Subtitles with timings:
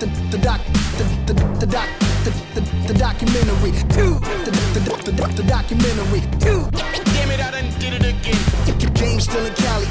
[0.00, 0.60] the, the doc,
[0.96, 1.88] the, the, the doc,
[2.24, 3.72] the, the, the documentary.
[3.72, 6.20] The, the, the, the, the documentary.
[6.38, 8.94] Damn it, I done did it again.
[8.94, 9.86] Game still in Cali.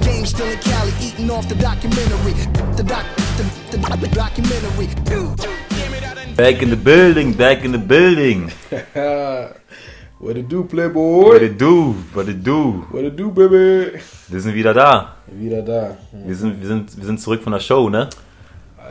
[0.00, 2.32] Game still in Cali, eating off the documentary.
[2.76, 3.06] The doc,
[3.36, 4.86] the, the, the documentary.
[5.06, 8.52] Damn it, I done Back in the building, back in the building.
[10.18, 11.24] What it do, Playboy?
[11.24, 12.86] What it do, what it do.
[12.92, 13.98] What it do, baby?
[14.28, 15.16] Wir sind wieder da.
[15.26, 15.96] Wieder da.
[16.12, 18.08] Wir sind, wir sind, wir sind zurück von der Show, ne?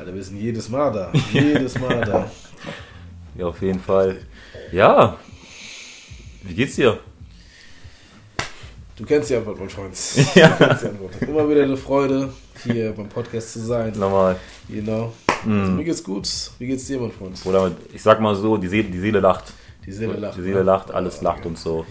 [0.01, 1.11] Alter, wir sind jedes Mal da.
[1.31, 2.31] Jedes Mal da.
[3.37, 4.17] Ja, auf jeden Fall.
[4.71, 5.15] Ja.
[6.41, 6.99] Wie geht's dir?
[8.95, 9.95] Du kennst die Antwort, mein Freund.
[10.35, 10.49] Ja.
[10.49, 11.21] Du kennst die Antwort.
[11.21, 12.33] Immer wieder eine Freude,
[12.63, 13.93] hier beim Podcast zu sein.
[13.95, 14.37] Nochmal.
[14.67, 15.13] You know.
[15.45, 15.59] Mhm.
[15.59, 16.27] Also, mir geht's gut.
[16.57, 17.39] Wie geht's dir, mein Freund?
[17.45, 19.53] Oder ich sag mal so, die Seele, die Seele lacht.
[19.85, 20.35] Die Seele lacht.
[20.35, 20.63] Die Seele ne?
[20.63, 21.85] lacht, alles Ja, lacht und so.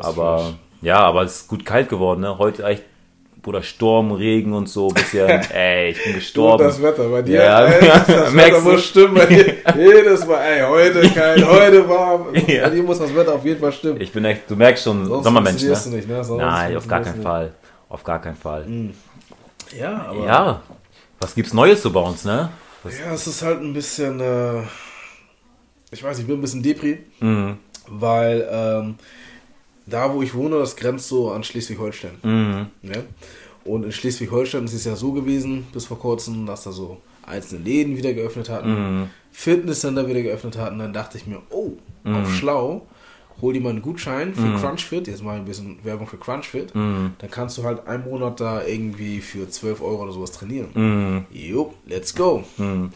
[0.00, 2.38] Aber ja, aber es ist gut kalt geworden, ne?
[2.38, 2.82] Heute echt,
[3.46, 6.64] Bruder, Sturm, Regen und so, bisschen, ey, ich bin gestorben.
[6.64, 7.64] das Wetter bei dir, Ja.
[7.64, 9.54] ey, das Wetter muss stimmen bei dir.
[9.76, 12.34] Jedes Mal, ey, heute kalt, heute warm.
[12.34, 12.64] Ja.
[12.64, 14.00] Bei dir muss das Wetter auf jeden Fall stimmen.
[14.00, 15.78] Ich bin echt, du merkst schon, Sonst Sommermensch, ne?
[15.84, 16.24] du nicht, ne?
[16.24, 17.52] Sonst Nein, auf gar keinen Fall.
[17.88, 18.66] Auf gar keinen Fall.
[18.66, 18.98] nicht.
[19.78, 20.62] Ja, aber Ja,
[21.20, 22.50] was gibt's Neues so bei uns, ne?
[22.82, 24.62] Ja, es ist halt ein bisschen, äh,
[25.92, 27.58] ich weiß, ich bin ein bisschen Depri, Mhm.
[27.88, 28.94] weil ähm,
[29.86, 32.18] da, wo ich wohne, das grenzt so an Schleswig-Holstein.
[32.24, 32.66] Mhm.
[32.82, 33.04] Ne?
[33.66, 37.64] Und in Schleswig-Holstein ist es ja so gewesen, bis vor kurzem, dass da so einzelne
[37.64, 39.10] Läden wieder geöffnet hatten, Mhm.
[39.32, 40.78] Fitnesscenter wieder geöffnet hatten.
[40.78, 41.72] Dann dachte ich mir, oh,
[42.04, 42.16] Mhm.
[42.16, 42.86] auf schlau,
[43.42, 45.08] hol dir mal einen Gutschein für CrunchFit.
[45.08, 46.74] Jetzt mal ein bisschen Werbung für CrunchFit.
[46.74, 47.12] Mhm.
[47.18, 50.68] Dann kannst du halt einen Monat da irgendwie für 12 Euro oder sowas trainieren.
[50.74, 51.24] Mhm.
[51.30, 52.44] Jo, let's go.
[52.56, 52.90] Mhm.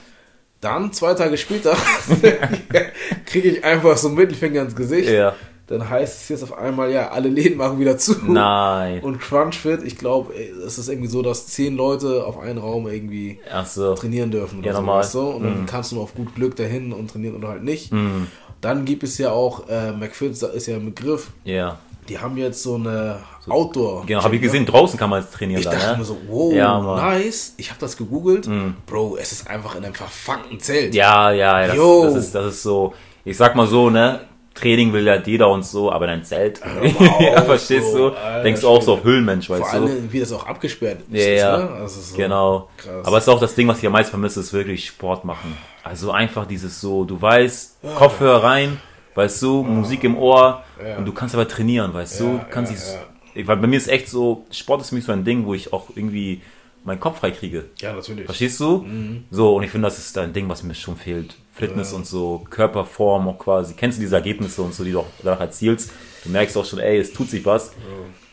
[0.63, 1.75] Dann, zwei Tage später,
[3.27, 5.09] kriege ich einfach so einen Mittelfinger ins Gesicht.
[5.11, 5.35] Ja.
[5.71, 8.17] Dann heißt es jetzt auf einmal, ja, alle Läden machen wieder zu.
[8.27, 9.01] Nein.
[9.03, 13.39] Und CrunchFit, ich glaube, es ist irgendwie so, dass zehn Leute auf einen Raum irgendwie
[13.65, 13.95] so.
[13.95, 14.59] trainieren dürfen.
[14.59, 15.09] Oder Ja, so, normal.
[15.13, 15.21] du?
[15.21, 15.67] Und dann Mhm.
[15.67, 17.93] kannst du nur auf gut Glück dahin und trainieren oder halt nicht.
[17.93, 18.27] Mhm.
[18.61, 21.79] Dann gibt es ja auch, äh, McFit ist ja ein Begriff, Ja.
[22.09, 24.05] die haben jetzt so eine Outdoor.
[24.07, 25.99] Genau, habe ich gesehen, draußen kann man jetzt trainieren Ich da, dachte ne?
[25.99, 27.55] mir so, wow, Ja, nice.
[27.57, 28.49] Ich habe das gegoogelt.
[28.49, 28.75] Mhm.
[28.87, 30.95] Bro, es ist einfach in einem verfuckten Zelt.
[30.97, 32.93] Ja, ja, ja, das, das, ist, das ist so,
[33.25, 34.21] ich sag mal so, ne?
[34.61, 36.61] Training will ja jeder und so, aber dein Zelt.
[36.65, 38.11] Mal ja, verstehst Bro.
[38.11, 38.17] du?
[38.17, 39.77] Alter Denkst du auch so auf Höhlenmensch, Vor weißt du?
[39.79, 41.27] allem, wie das auch abgesperrt ist.
[41.27, 41.71] Ja, ja, Ne?
[41.71, 42.69] Also so genau.
[42.77, 43.07] Krass.
[43.07, 45.57] Aber es ist auch das Ding, was ich am meisten vermisse, ist wirklich Sport machen.
[45.83, 48.81] Also einfach dieses so, du weißt, Kopfhörer rein,
[49.15, 50.63] weißt du, Musik im Ohr
[50.99, 54.09] und du kannst aber trainieren, weißt du, du kannst dich, weil bei mir ist echt
[54.09, 56.43] so, Sport ist für mich so ein Ding, wo ich auch irgendwie
[56.85, 57.67] meinen Kopf frei kriege.
[57.81, 58.25] ja, natürlich.
[58.25, 58.79] Verstehst du?
[58.79, 59.25] Mhm.
[59.31, 61.37] So, und ich finde, das ist ein Ding, was mir schon fehlt.
[61.55, 63.75] Fitness und so, Körperform auch quasi.
[63.75, 65.91] Kennst du diese Ergebnisse und so, die du auch danach erzielst?
[66.25, 67.73] Du merkst auch schon, ey, es tut sich was.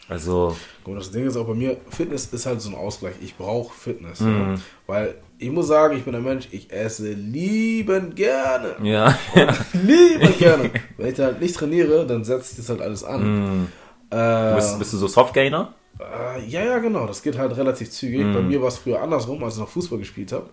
[0.07, 0.55] Also,
[0.85, 3.15] Und das Ding ist auch bei mir, Fitness ist halt so ein Ausgleich.
[3.21, 4.21] Ich brauche Fitness.
[4.21, 4.37] Mhm.
[4.55, 4.55] Ja.
[4.85, 8.75] Weil ich muss sagen, ich bin ein Mensch, ich esse liebend gerne.
[8.81, 9.17] ja.
[9.73, 10.71] Liebend gerne.
[10.95, 13.67] Wenn ich dann halt nicht trainiere, dann setze ich das halt alles an.
[14.09, 15.73] Äh, bist, bist du so Softgainer?
[15.99, 17.05] Äh, ja, ja, genau.
[17.07, 18.21] Das geht halt relativ zügig.
[18.25, 18.33] Mhm.
[18.33, 20.45] Bei mir war es früher andersrum, als ich noch Fußball gespielt habe.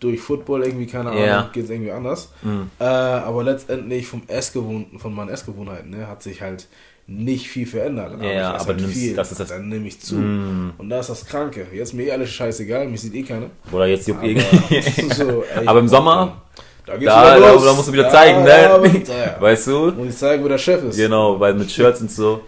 [0.00, 1.50] Durch Football irgendwie, keine Ahnung, Ja.
[1.52, 2.30] geht es irgendwie anders.
[2.42, 2.70] Mhm.
[2.78, 6.66] Äh, aber letztendlich vom Essgewohnten, von meinen Essgewohnheiten, ne, hat sich halt
[7.06, 8.14] nicht viel verändert.
[8.14, 10.16] Dann Ja, aber du nimmst- das ist das- Dann nehme ich zu.
[10.16, 10.72] Mhm.
[10.78, 11.66] Und da ist das Kranke.
[11.72, 13.46] Jetzt ist mir eh alles scheißegal, mich sieht eh keiner.
[13.72, 14.80] Oder jetzt juckt irgendwie.
[15.14, 16.42] so, ey, Aber im Sommer,
[16.86, 18.80] da, da, wieder da, da musst du wieder zeigen, ne?
[19.40, 19.92] Weißt du?
[19.92, 20.96] Muss ich zeigen, wo der Chef ist.
[20.96, 22.42] Genau, weil mit Shirts und so.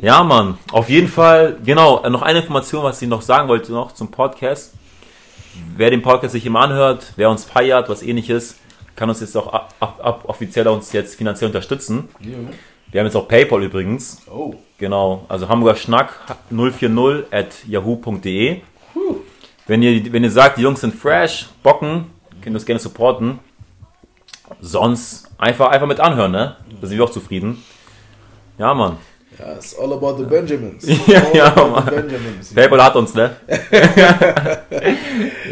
[0.00, 3.72] Ja, Mann, auf jeden Fall, genau, äh, noch eine Information, was ich noch sagen wollte,
[3.72, 4.74] noch zum Podcast.
[5.76, 8.56] Wer den Podcast sich immer anhört, wer uns feiert, was ähnliches,
[8.96, 12.08] kann uns jetzt auch ab, ab, ab, offiziell uns jetzt finanziell unterstützen.
[12.90, 14.22] Wir haben jetzt auch PayPal übrigens.
[14.30, 14.54] Oh.
[14.78, 16.12] Genau, also Hamburger Schnack
[16.50, 18.62] 040 at yahoo.de.
[19.66, 22.06] Wenn ihr, wenn ihr sagt, die Jungs sind fresh, bocken,
[22.40, 23.38] könnt ihr uns gerne supporten.
[24.60, 26.56] Sonst einfach, einfach mit anhören, ne?
[26.80, 27.62] Da sind wir auch zufrieden.
[28.58, 28.98] Ja, Mann.
[29.38, 30.86] Ja, it's all about the Benjamins.
[31.06, 31.84] Ja, all ja, Mann.
[31.86, 32.54] Benjamins.
[32.54, 33.36] PayPal hat uns, ne?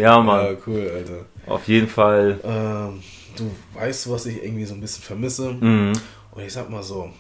[0.01, 0.47] ja, Mann.
[0.47, 1.27] Ja, cool, Alter.
[1.47, 2.41] Auf jeden Fall.
[2.43, 3.03] Ähm,
[3.37, 5.53] du weißt, was ich irgendwie so ein bisschen vermisse?
[5.53, 5.93] Mhm.
[6.33, 7.11] Und ich sag mal so,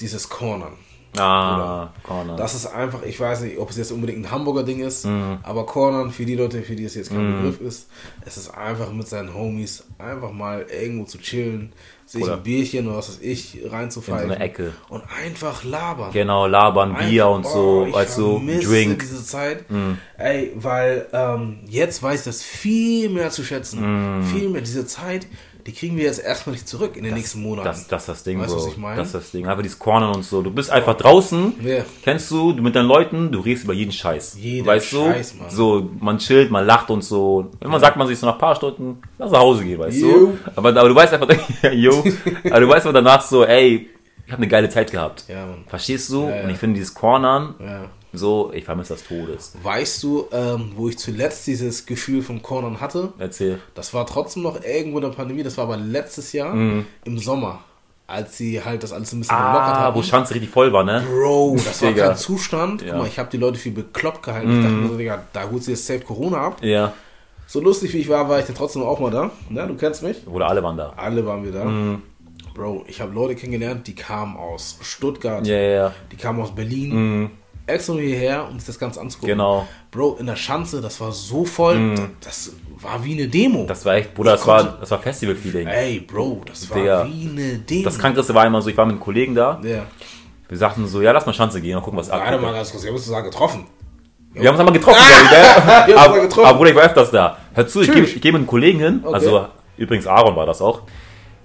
[0.00, 0.76] dieses Cornern.
[1.18, 2.36] Ah, Corner.
[2.36, 5.38] Das ist einfach, ich weiß nicht, ob es jetzt unbedingt ein Hamburger Ding ist, Mhm.
[5.42, 7.88] aber Cornern, für die Leute, für die es jetzt kein Begriff ist,
[8.24, 11.72] es ist einfach mit seinen Homies einfach mal irgendwo zu chillen,
[12.06, 14.72] sich Oder- ein Bierchen oder was weiß ich in so eine Ecke.
[14.88, 16.10] Und einfach labern.
[16.12, 18.98] Genau, labern, Bier Einfach, und so, oh, ich weißt du, vermisse Drink.
[19.00, 19.70] diese Zeit.
[19.70, 19.98] Mhm.
[20.16, 24.18] Ey, weil ähm, jetzt weiß ich das viel mehr zu schätzen.
[24.18, 24.24] Mhm.
[24.24, 25.26] Viel mehr diese Zeit,
[25.66, 27.66] die kriegen wir jetzt erstmal nicht zurück in den nächsten Monaten.
[27.68, 28.62] Das, das ist das Ding, Weißt du, Bro.
[28.64, 28.96] was ich meine?
[28.96, 29.46] Das ist das Ding.
[29.46, 30.42] Einfach dieses Cornern und so.
[30.42, 31.54] Du bist einfach draußen.
[31.64, 31.84] Ja.
[32.02, 34.36] Kennst du, du mit deinen Leuten, du redest über jeden Scheiß.
[34.38, 35.38] Jeden weißt Scheiß, du?
[35.42, 35.50] Mann.
[35.50, 37.50] So, man chillt, man lacht und so.
[37.60, 39.98] Wenn man sagt man sich so nach ein paar Stunden, lass nach Hause gehen, weißt
[40.00, 40.08] Jo.
[40.08, 40.38] du?
[40.56, 41.28] Aber, aber du weißt einfach,
[41.72, 42.04] yo,
[42.50, 43.88] aber du weißt einfach danach so, ey,
[44.26, 45.24] ich habe eine geile Zeit gehabt.
[45.28, 45.46] Ja.
[45.66, 46.24] Verstehst du?
[46.28, 46.42] Ja, ja.
[46.44, 47.84] Und ich finde dieses Cornern, Ja.
[48.12, 49.54] So, ich vermisse das Todes.
[49.62, 53.12] Weißt du, ähm, wo ich zuletzt dieses Gefühl vom Cornern hatte?
[53.18, 53.60] Erzähl.
[53.74, 57.60] Das war trotzdem noch irgendwo in der Pandemie, das war aber letztes Jahr im Sommer,
[58.06, 59.72] als sie halt das alles ein bisschen gelockert Mhm.
[59.72, 59.96] Ah, haben.
[59.96, 61.04] wo Schanze richtig voll war, ne?
[61.08, 62.08] Bro, das war Digga.
[62.08, 62.82] kein Zustand.
[62.82, 62.86] Ja.
[62.86, 62.90] Mhm.
[62.90, 64.56] Guck mal, ich habe die Leute für bekloppt gehalten.
[64.58, 66.56] Ich dachte mir so, Digga, da holt sie jetzt safe Corona ab.
[66.62, 66.92] Ja.
[67.46, 69.30] So lustig wie ich war, war ich dann trotzdem auch mal da.
[69.48, 70.26] Ne, du kennst mich.
[70.26, 70.92] Oder alle waren da.
[70.96, 71.64] Alle waren wir da.
[71.64, 72.02] Mhm.
[72.54, 75.92] Bro, ich habe Leute kennengelernt, die kamen aus Stuttgart, Ja, ja, ja.
[76.10, 77.30] die kamen aus Berlin,
[77.72, 79.34] extra nur hierher, um sich das Ganze anzugucken.
[79.34, 79.66] Genau.
[79.90, 83.64] Bro, in der Schanze, das war so voll, das war wie eine Demo.
[83.66, 85.66] Das war echt, Bruder, das war, das war Festival-Feeling.
[85.66, 87.06] Ey, Bro, das war Digga.
[87.06, 87.84] wie eine Demo.
[87.84, 89.60] Das Krankeste war immer so, ich war mit einem Kollegen da.
[89.62, 89.86] Ja.
[90.48, 92.40] Wir sagten so, ja, lass mal Schanze gehen und gucken, was Warte abgeht.
[92.42, 93.66] mal ganz kurz, wir haben uns sogar getroffen.
[94.32, 97.36] Wir haben uns einmal getroffen, glaub ich, aber, aber Bruder, ich war öfters da.
[97.52, 98.16] Hör zu, ich gehe Tschüss.
[98.16, 99.00] ich geh mit einem Kollegen hin.
[99.02, 99.14] Okay.
[99.14, 99.46] Also,
[99.76, 100.82] übrigens Aaron war das auch.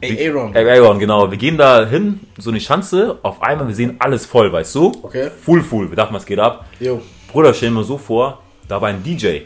[0.03, 0.55] Aaron.
[0.55, 1.29] Aaron, genau.
[1.31, 3.17] Wir gehen da hin, so eine Schanze.
[3.23, 4.91] Auf einmal, wir sehen alles voll, weißt du?
[5.03, 5.29] Okay.
[5.43, 5.89] Full, full.
[5.89, 6.65] Wir dachten, was geht ab?
[6.79, 7.01] Jo.
[7.31, 9.39] Bruder, stell mal so vor, da war ein DJ.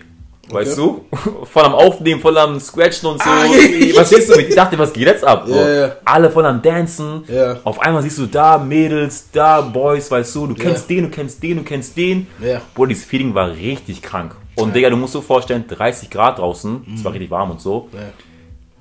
[0.51, 1.05] Weißt du?
[1.43, 3.29] Voll am Aufnehmen, voll am Scratchen und so.
[3.29, 3.45] Ah,
[3.93, 4.39] Verstehst du?
[4.39, 5.45] Ich dachte, was geht jetzt ab?
[5.47, 5.95] Ja, ja.
[6.03, 7.23] Alle voll am Dancen.
[7.27, 7.57] Ja.
[7.63, 10.47] Auf einmal siehst du da Mädels, da Boys, weißt du?
[10.47, 12.25] Du kennst den, du kennst den, du kennst den.
[12.43, 12.61] Ja.
[12.73, 14.35] Bruder, dieses Feeling war richtig krank.
[14.55, 16.81] Und Digga, du musst dir vorstellen, 30 Grad draußen.
[16.95, 17.05] Es Mhm.
[17.05, 17.87] war richtig warm und so.
[17.93, 17.99] Ja.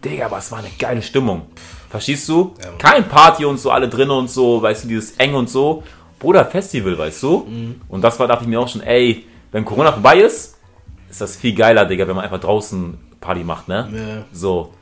[0.05, 1.47] Digga, aber es war eine geile Stimmung.
[1.91, 2.55] Verstehst du?
[2.79, 5.83] Kein Party und so, alle drinnen und so, weißt du, dieses eng und so.
[6.19, 7.47] Bruder, Festival, weißt du?
[7.49, 7.81] Mhm.
[7.89, 10.57] Und das war, dachte ich mir auch schon, ey, wenn Corona vorbei ist,
[11.11, 13.89] ist das viel geiler, Digga, wenn man einfach draußen Party macht, ne?
[13.93, 14.25] Ja.
[14.33, 14.73] So.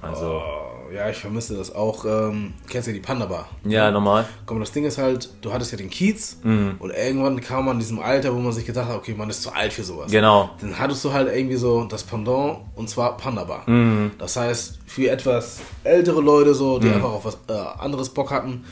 [0.00, 2.04] Also, Oh, ja, ich vermisse das auch.
[2.04, 3.48] Ähm, kennst ja die Panda Bar.
[3.64, 4.24] ja, normal.
[4.46, 6.76] Komm, das Ding ist halt, du hattest ja den Kiez Mhm.
[6.78, 9.42] und irgendwann kam man in diesem Alter, wo man sich gedacht hat, okay, man ist
[9.42, 10.10] zu alt für sowas.
[10.10, 10.50] Genau.
[10.60, 13.62] Dann hattest du halt irgendwie so das Pendant und zwar Panda Bar.
[13.68, 14.12] Mhm.
[14.18, 18.64] Das heißt, für etwas ältere Leute so, die einfach auf was äh, anderes Bock hatten,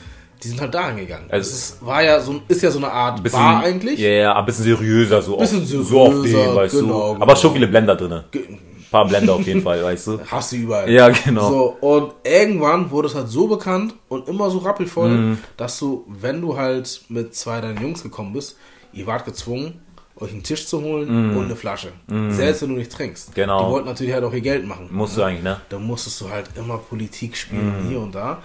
[0.43, 1.31] die sind halt da hingegangen.
[1.31, 3.99] Also- es ist, war ja so, ist ja so eine Art Bisschen, Bar eigentlich.
[3.99, 7.15] Ja, ja, ein bisschen seriöser, so, Bisschen auf, so auf seriöser, den, weißt genau, du.
[7.15, 7.35] Aber genau.
[7.35, 8.21] schon viele Blender drin.
[8.29, 8.47] Ge-
[8.91, 10.19] paar Blender auf jeden Fall, weißt du.
[10.31, 10.89] Hast du überall.
[10.89, 11.49] Ja, genau.
[11.49, 15.37] So, und irgendwann wurde es halt so bekannt und immer so rappelvoll, Mhm.
[15.57, 18.57] dass du, wenn du halt mit zwei deinen Jungs gekommen bist,
[18.93, 19.81] ihr wart gezwungen,
[20.19, 21.89] euch einen Tisch zu holen und eine Flasche.
[22.29, 23.35] Selbst wenn du nicht trinkst.
[23.35, 23.65] Genau.
[23.65, 24.89] Die wollten natürlich halt auch ihr Geld machen.
[24.91, 25.61] Musst du eigentlich, ne?
[25.69, 27.89] Da musstest du halt immer Politik spielen, Mhm.
[27.89, 28.41] hier und da.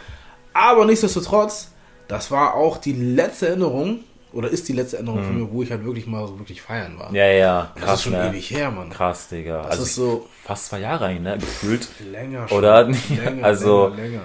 [0.53, 1.71] Aber nichtsdestotrotz,
[2.09, 4.01] das war auch die letzte Erinnerung,
[4.33, 6.99] oder ist die letzte Erinnerung von mir, wo ich halt wirklich mal so wirklich feiern
[6.99, 7.11] war.
[7.11, 7.15] Mhm.
[7.17, 8.29] Ja, ja, das krass, ist schon ne?
[8.29, 8.91] ewig her, Mann.
[8.91, 9.63] Krass, Digga.
[9.63, 11.39] Das also ist so fast zwei Jahre eigentlich, ne?
[11.39, 11.89] Gefühlt.
[12.11, 12.59] länger schon.
[12.59, 12.85] Oder?
[12.85, 14.21] Länger, Also- länger, länger.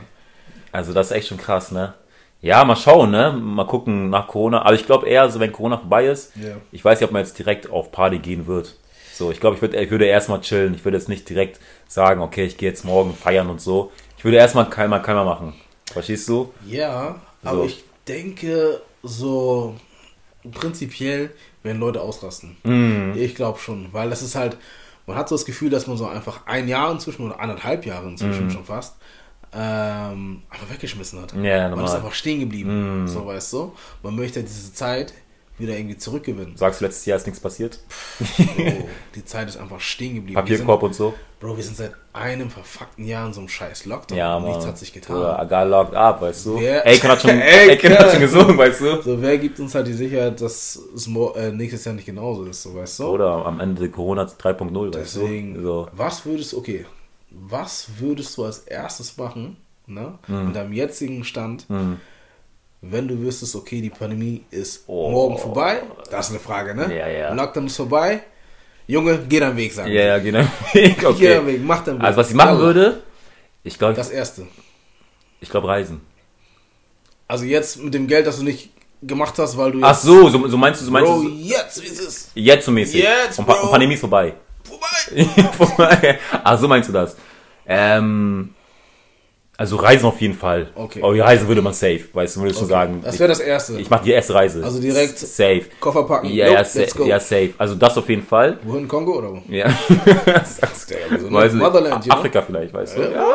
[0.72, 1.94] Also das ist echt schon krass, ne?
[2.42, 3.32] Ja, mal schauen, ne?
[3.32, 4.62] Mal gucken nach Corona.
[4.62, 6.56] Aber ich glaube eher, so wenn Corona vorbei ist, Ja.
[6.72, 8.76] ich weiß nicht, ob man jetzt direkt auf Party gehen wird.
[9.14, 10.76] So, ich glaube, ich, würd, ich würde erstmal chillen.
[10.76, 13.92] Ich würde jetzt nicht direkt sagen, okay, ich gehe jetzt morgen feiern und so.
[14.18, 15.56] Ich würde erstmal keiner, keiner machen.
[15.92, 16.54] Verstehst du?
[16.68, 17.66] Ja, aber So.
[17.66, 19.74] ich denke, so
[20.52, 21.32] prinzipiell
[21.64, 22.58] werden Leute ausrasten.
[22.64, 23.14] Mhm.
[23.16, 24.58] Ich glaube schon, weil das ist halt,
[25.06, 28.08] man hat so das Gefühl, dass man so einfach ein Jahr inzwischen oder anderthalb Jahre
[28.08, 28.96] inzwischen schon fast
[29.54, 31.34] ähm, einfach weggeschmissen hat.
[31.34, 31.46] Mhm.
[31.46, 31.86] Ja, man normal.
[31.86, 31.90] Mhm.
[31.90, 33.74] ist einfach stehen geblieben, so weißt du.
[34.04, 35.14] Man möchte diese Zeit
[35.58, 36.56] wieder irgendwie zurückgewinnen.
[36.56, 37.80] Sagst du, letztes Jahr ist nichts passiert?
[38.20, 40.36] Bro, die Zeit ist einfach stehen geblieben.
[40.36, 41.10] Papierkorb und so?
[41.10, 44.18] Sind, Bro, wir sind seit einem verfuckten Jahr in so einem scheiß Lockdown.
[44.18, 44.50] Ja, Mann.
[44.50, 45.18] Nichts hat sich getan.
[45.18, 46.60] Oder Agar locked up, weißt du?
[46.60, 49.02] Wer- Aiken hat schon, Ey, Aiken hat schon gesungen, weißt du?
[49.02, 52.62] So, wer gibt uns halt die Sicherheit, dass es äh, nächstes Jahr nicht genauso ist,
[52.64, 53.04] so weißt du?
[53.06, 55.62] Oder am Ende Corona 3.0, weißt Deswegen, du?
[55.62, 55.88] So.
[55.94, 56.86] was würdest du, okay,
[57.32, 60.48] was würdest du als erstes machen, ne, Hm.
[60.48, 61.66] mit deinem jetzigen Stand,
[62.82, 65.10] wenn du wüsstest, okay, die Pandemie ist Oh.
[65.10, 65.82] morgen vorbei?
[66.12, 66.96] Das ist eine Frage, ne?
[66.96, 67.34] Ja, ja.
[67.34, 68.22] Lockdown ist vorbei.
[68.86, 69.92] Junge, geh deinen Weg, sagen.
[69.92, 70.20] Ja, ja.
[70.74, 71.36] Geh okay.
[71.36, 72.06] deinen Weg, mach deinen Weg.
[72.06, 73.02] Also was ich machen würde,
[73.64, 74.48] ich glaube, Das erste.
[75.42, 76.00] ich glaube reisen.
[77.28, 78.70] Also jetzt mit dem Geld, das du nicht
[79.04, 81.30] gemacht hast, weil du Ach jetzt, so, so, so meinst du, so meinst Bro, du,
[81.30, 82.32] jetzt, wie ist es?
[82.36, 83.04] jetzt so mäßig.
[83.04, 83.62] Jetzt, und, Bro.
[83.64, 84.34] und Pandemie ist vorbei.
[84.64, 85.26] Vorbei.
[85.58, 86.20] vorbei.
[86.44, 87.18] Ach so meinst du das.
[87.68, 88.54] Ähm,
[89.58, 90.70] also reisen auf jeden Fall.
[90.76, 91.02] Okay.
[91.02, 92.74] Aber reisen würde man safe, weißt du, würdest du Okay.
[92.74, 93.02] sagen.
[93.04, 93.74] Das wäre das erste.
[93.74, 94.64] ich, ich mache die erste Reise.
[94.64, 95.64] Also direkt safe.
[95.80, 96.28] Koffer packen.
[96.30, 97.54] Ja, Nope, ja, sa ja, safe.
[97.58, 98.60] Also das auf jeden Fall.
[98.64, 99.42] Wohin, Kongo oder wo?
[99.50, 99.68] Ja.
[100.46, 101.62] Sagst- wir sind Weiß nicht.
[101.62, 102.14] Motherland, know?
[102.14, 103.02] Afrika vielleicht, weißt du?
[103.02, 103.26] Ja,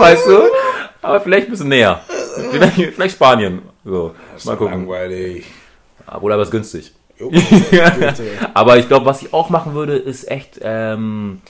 [0.00, 0.40] weißt du?
[1.00, 2.00] Aber vielleicht ein bisschen näher.
[2.50, 3.62] Vielleicht, vielleicht Spanien.
[3.84, 4.72] So, mal gucken.
[4.86, 5.46] Langweilig.
[6.20, 6.92] Oder aber ist günstig.
[7.18, 7.30] Jo.
[8.54, 11.40] Aber ich glaube, was ich auch machen würde, ist echt, ähm,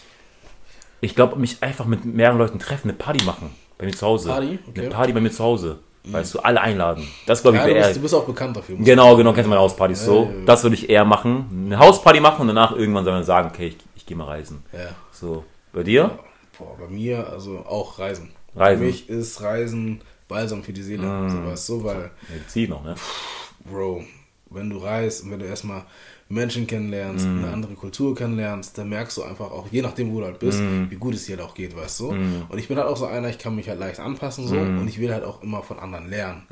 [1.00, 3.50] Ich glaube, mich einfach mit mehreren Leuten treffen, eine Party machen.
[3.82, 4.28] Bei mir zu Hause.
[4.28, 4.58] Party?
[4.68, 4.80] Okay.
[4.80, 5.78] Eine Party bei mir zu Hause.
[6.04, 7.06] Weißt du, alle einladen.
[7.26, 8.76] Das glaube ich Ja, du, wäre bist, du bist auch bekannt dafür.
[8.76, 10.24] Genau, genau, kennst du meine Hauspartys so.
[10.24, 10.44] Ja, ja, ja.
[10.46, 11.64] Das würde ich eher machen.
[11.66, 14.62] Eine Hausparty machen und danach irgendwann soll man sagen, okay, ich, ich gehe mal reisen.
[14.72, 14.90] Ja.
[15.10, 15.44] So.
[15.72, 16.18] Bei dir?
[16.58, 18.30] Boah, bei mir, also auch Reisen.
[18.54, 18.78] Reisen.
[18.78, 21.02] Für mich ist Reisen Balsam für die Seele.
[21.28, 22.94] So, weißt du, weil, Medizin noch, ne?
[23.64, 24.04] Bro,
[24.50, 25.84] wenn du reist und wenn du erstmal
[26.32, 27.44] Menschen kennenlernst, Mhm.
[27.44, 30.60] eine andere Kultur kennenlernst, dann merkst du einfach auch, je nachdem, wo du halt bist,
[30.60, 30.90] Mhm.
[30.90, 32.08] wie gut es dir halt auch geht, weißt du?
[32.10, 34.80] Und ich bin halt auch so einer, ich kann mich halt leicht anpassen so Mhm.
[34.80, 36.42] und ich will halt auch immer von anderen lernen.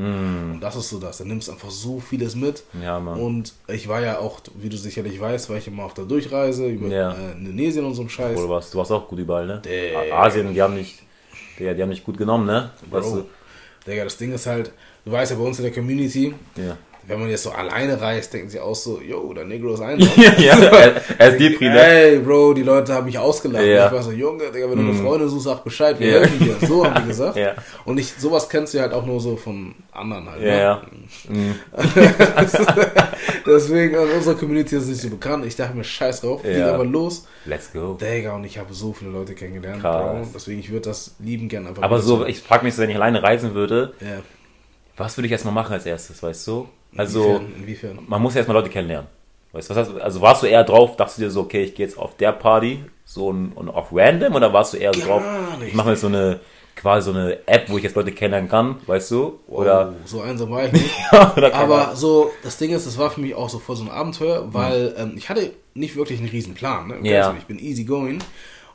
[0.53, 1.19] Und das ist so das.
[1.19, 2.63] Dann nimmst du einfach so vieles mit.
[2.83, 2.99] Ja.
[2.99, 6.67] Und ich war ja auch, wie du sicherlich weißt, war ich immer auf der Durchreise
[6.69, 7.13] über Ja.
[7.13, 8.39] äh, Indonesien und so ein Scheiß.
[8.39, 9.63] Oder warst, du warst auch gut überall, ne?
[9.65, 11.01] Der- Asien, die haben nicht,
[11.59, 12.71] die, die haben nicht gut genommen, ne?
[12.91, 13.27] Weißt Bro,
[13.87, 14.73] Digga, das Ding ist halt,
[15.07, 16.63] du weißt ja bei uns in der Community, du?
[16.63, 16.77] Ja.
[17.11, 20.09] Wenn man jetzt so alleine reist, denken sie auch so, yo, der Negro ist einsam.
[20.39, 21.79] ja, er, er ist Depri, ne?
[21.83, 23.65] Ey, Bro, die Leute haben mich ausgelacht.
[23.65, 23.87] Ja.
[23.87, 26.19] Ich war so, Junge, Digga, wenn du eine Freundin suchst, sag Bescheid, wir Ja.
[26.21, 26.67] helfen dir.
[26.67, 27.37] So haben die gesagt.
[27.37, 27.55] Ja.
[27.85, 30.41] Und ich, sowas kennst du halt auch nur so von anderen halt.
[30.43, 30.61] Ja, ne?
[30.61, 30.83] ja.
[33.47, 35.45] Deswegen, in unserer Community ist es nicht so bekannt.
[35.47, 36.51] Ich dachte mir, scheiß drauf, Ja.
[36.53, 37.27] ging aber los.
[37.45, 37.99] Let's go.
[38.01, 40.03] Digga, und ich habe so viele Leute kennengelernt, Krass.
[40.27, 40.27] Bro.
[40.35, 42.97] Deswegen, ich würde das lieben gern einfach Aber so, ich frage mich so, wenn ich
[42.97, 44.21] alleine reisen würde, Ja.
[44.97, 46.69] was würde ich erstmal machen als erstes, weißt du?
[46.97, 47.55] Also, Inwiefern?
[47.57, 47.99] Inwiefern?
[48.07, 49.09] man muss ja erstmal Leute kennenlernen.
[49.53, 51.75] Weißt du, was heißt, also warst du eher drauf, dachtest du dir so, okay, ich
[51.75, 55.01] gehe jetzt auf der Party, so und, und auf random, oder warst du eher so
[55.01, 55.23] Gar drauf,
[55.59, 55.69] nicht.
[55.71, 56.39] ich mache mir so eine,
[56.77, 59.41] quasi so eine App, wo ich jetzt Leute kennenlernen kann, weißt du?
[59.49, 60.91] Oder, Oh, so einsam war ich nicht.
[61.53, 64.53] Aber so, das Ding ist, das war für mich auch so voll so ein Abenteuer,
[64.55, 66.87] weil ähm, ich hatte nicht wirklich einen riesen Plan.
[66.89, 66.99] Ne?
[67.11, 67.35] Ja.
[67.39, 68.21] Ich bin easy going.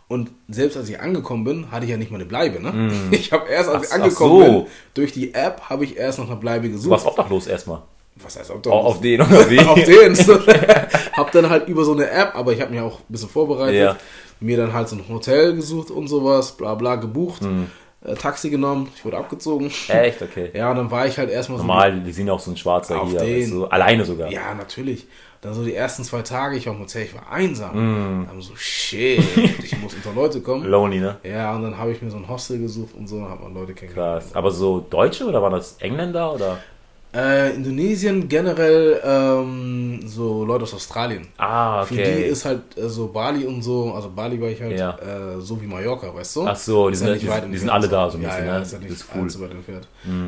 [0.07, 2.61] Und selbst als ich angekommen bin, hatte ich ja nicht mal eine Bleibe.
[2.61, 2.91] Ne?
[3.11, 4.51] Ich habe erst, als ich Ach- ach angekommen so.
[4.61, 6.91] bin, durch die App, habe ich erst nach einer Bleibe du gesucht.
[6.91, 7.81] warst obdachlos erstmal.
[8.23, 8.85] Was heißt Obdachlos?
[8.85, 9.59] Auf den oder wie?
[9.59, 10.15] auf den.
[10.15, 10.39] So.
[11.13, 13.75] hab dann halt über so eine App, aber ich habe mir auch ein bisschen vorbereitet,
[13.75, 13.95] Ja.
[14.39, 17.67] mir dann halt so ein Hotel gesucht und sowas, bla bla gebucht, Mhm.
[18.05, 19.69] äh, Taxi genommen, ich wurde abgezogen.
[19.89, 20.49] Echt, okay.
[20.55, 21.65] Ja, und dann war ich halt erstmal so.
[21.65, 23.49] Normal, die sind auch so ein Schwarzer Auf hier, den.
[23.51, 23.65] du?
[23.65, 24.31] alleine sogar.
[24.31, 25.07] Ja, natürlich.
[25.41, 28.21] Dann so die ersten zwei Tage, ich war im Hotel, ich war einsam.
[28.23, 28.25] Mm.
[28.27, 29.19] Dann so, shit,
[29.63, 30.63] ich muss unter Leute kommen.
[30.67, 31.17] Lonely, ne?
[31.23, 33.53] Ja, und dann habe ich mir so ein Hostel gesucht und so, dann hat man
[33.53, 34.23] Leute kennengelernt.
[34.23, 34.33] Krass.
[34.35, 36.57] Aber so Deutsche oder waren das Engländer oder?
[37.15, 41.27] Äh, Indonesien generell ähm, so Leute aus Australien.
[41.37, 42.27] Ah, Für die okay.
[42.27, 44.97] ist halt äh, so Bali und so, also Bali war ich halt Ja.
[44.97, 46.45] äh, so wie Mallorca, weißt du?
[46.47, 48.45] Ach so, die sind- ja nicht die- die sind alle da so ein ja, bisschen,
[48.47, 48.61] ja, ne?
[48.63, 49.17] ist ja nicht Das ist cool.
[49.19, 49.23] Mhm.
[49.27, 49.87] allzu weit entfernt.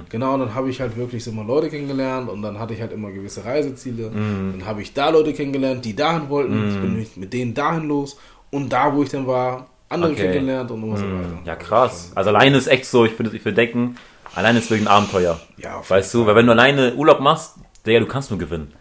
[0.09, 2.79] Genau, und dann habe ich halt wirklich so immer Leute kennengelernt und dann hatte ich
[2.79, 4.09] halt immer gewisse Reiseziele.
[4.09, 4.59] Mhm.
[4.59, 6.69] Dann habe ich da Leute kennengelernt, die dahin wollten.
[6.69, 8.17] Ich bin mit- mit denen dahin los
[8.49, 10.27] und da, wo ich dann war, andere Okay.
[10.27, 10.31] Mhm.
[10.31, 11.39] kennengelernt und so weiter.
[11.45, 12.11] Ja, krass.
[12.15, 13.95] Also alleine ist echt so, ich würde ich würd denken,
[14.37, 15.39] alleine ist wirklich ein Abenteuer.
[15.57, 18.73] Ja, Weißt du, weil wenn du alleine Urlaub machst, Digga, du kannst nur gewinnen.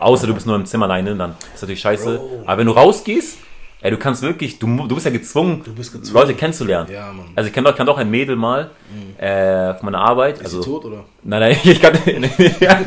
[0.00, 2.16] Außer du bist nur im Zimmer alleine, dann ist natürlich scheiße.
[2.16, 2.42] Bro.
[2.46, 3.38] Aber wenn du rausgehst,
[3.82, 6.14] ey, du kannst wirklich, du, du bist ja gezwungen, Du bist gezwungen.
[6.26, 6.88] Leute kennenzulernen.
[6.92, 7.26] Ja, Mann.
[7.36, 8.70] Also ich kenne doch, kenn doch ein Mädel mal
[9.18, 10.36] äh, von meiner Arbeit.
[10.38, 11.04] Ist also, sie tot oder?
[11.22, 11.94] Nein, nein, ich kann.
[11.94, 12.20] Äh,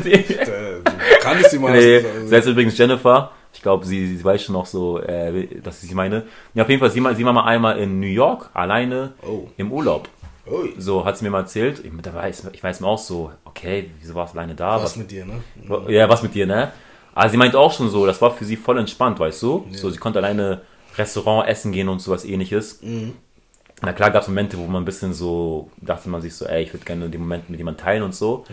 [0.04, 0.82] du
[1.22, 1.72] kanntest sie mal.
[1.72, 3.30] nee, also- heißt übrigens Jennifer.
[3.54, 6.24] Ich glaube, sie, sie weiß schon noch so, äh, dass ich sie meine.
[6.52, 9.48] Ja, auf jeden Fall, sie, mal- sie war mal einmal in New York, alleine Oh.
[9.56, 10.08] im Urlaub.
[10.50, 11.82] Ui, So hat sie mir mal erzählt.
[11.84, 14.82] Ich, da weiß, ich weiß mir auch so, okay, wieso warst du alleine da?
[14.82, 15.42] was mit dir, ne?
[15.88, 16.72] Ja, was mit dir, ne?
[17.14, 19.66] Aber sie meinte auch schon so, das war für sie voll entspannt, weißt du?
[19.72, 20.60] So, sie konnte alleine
[20.96, 22.80] Restaurant essen gehen und sowas ähnliches.
[23.82, 26.62] Na klar gab es Momente, wo man ein bisschen so, dachte man sich so, ey,
[26.62, 28.44] ich würde gerne den Moment mit jemandem teilen und so.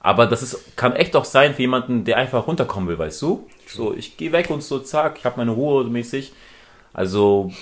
[0.00, 3.46] Aber das ist, kann echt auch sein für jemanden, der einfach runterkommen will, weißt du?
[3.66, 6.32] So, ich gehe weg und so, zack, ich habe meine Ruhe mäßig.
[6.92, 7.52] Also,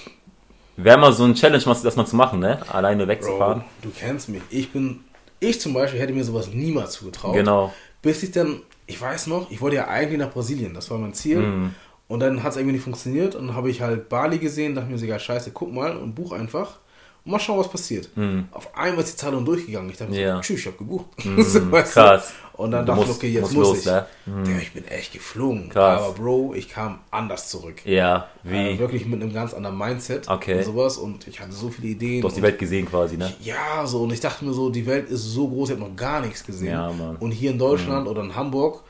[0.84, 2.60] wäre mal so ein Challenge, das mal zu machen, ne?
[2.72, 3.64] Alleine Bro, wegzufahren.
[3.82, 4.42] du kennst mich.
[4.50, 5.00] Ich bin,
[5.38, 7.34] ich zum Beispiel hätte mir sowas niemals zugetraut.
[7.34, 7.72] Genau.
[8.02, 11.14] Bis ich dann, ich weiß noch, ich wollte ja eigentlich nach Brasilien, das war mein
[11.14, 11.38] Ziel.
[11.40, 11.74] Mhm.
[12.08, 14.90] Und dann hat es irgendwie nicht funktioniert und dann habe ich halt Bali gesehen, dachte
[14.90, 16.78] mir ja scheiße, guck mal und buch einfach.
[17.24, 18.08] Und mal schauen, was passiert.
[18.52, 19.90] Auf einmal ist die Zahlung durchgegangen.
[19.90, 20.18] Ich dachte Mhm.
[20.18, 20.32] Ja.
[20.34, 20.36] Mhm.
[20.38, 21.06] so, tschüss, ich habe gebucht.
[21.38, 22.00] So, weißt du?
[22.00, 22.32] krass.
[22.54, 23.86] Und dann Du dachte ich, okay, jetzt muss los, ich.
[23.86, 24.06] ne?
[24.26, 25.70] Ja, ich bin echt geflogen.
[25.70, 26.02] Krass.
[26.02, 27.76] Aber Bro, ich kam anders zurück.
[27.86, 28.56] Ja, wie?
[28.72, 30.58] Äh, wirklich mit einem ganz anderen Mindset Okay.
[30.58, 30.98] und sowas.
[30.98, 32.20] Und ich hatte so viele Ideen.
[32.20, 33.32] du hast die Welt gesehen quasi, ne?
[33.40, 35.96] ja, so, und ich dachte mir so, die Welt ist so groß, ich habe noch
[35.96, 36.72] gar nichts gesehen.
[36.72, 37.12] Ja, Mann.
[37.12, 37.16] Mhm.
[37.20, 38.82] Und hier in Deutschland oder in Hamburg,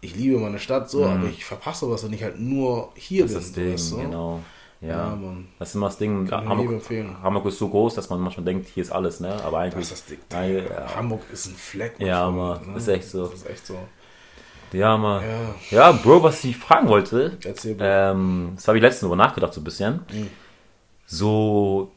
[0.00, 3.32] ich liebe meine Stadt so, aber ich verpasse was, wenn ich halt nur hier Mhm.
[3.34, 3.72] Das ist bin.
[3.72, 4.40] das Ding, so, genau.
[4.80, 5.48] Ja, Ja, Mann.
[5.58, 6.30] das ist immer das Ding.
[6.30, 6.82] Hamburg.
[7.22, 9.36] Hamburg ist so groß, dass man manchmal denkt, hier ist alles, ne?
[9.44, 9.88] Aber eigentlich.
[9.88, 10.18] Das ist das Ding.
[10.30, 10.94] Nein, ja.
[10.96, 11.94] Hamburg ist ein Fleck.
[11.98, 13.24] Ja, Mann, ist echt so.
[13.26, 13.76] Das ist echt so.
[14.72, 15.22] Ja, mal.
[15.70, 15.76] Ja.
[15.78, 17.84] Ja, Bro, was ich fragen wollte, Erzähl, Bro.
[17.86, 20.00] ähm, das habe ich letztens über nachgedacht, so ein bisschen.
[21.06, 21.90] So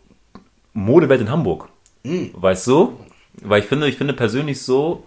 [0.73, 1.67] Modewelt in Hamburg.
[2.03, 2.31] Mhm.
[2.33, 2.97] Weißt du?
[3.41, 5.03] Weil ich finde, ich finde persönlich so,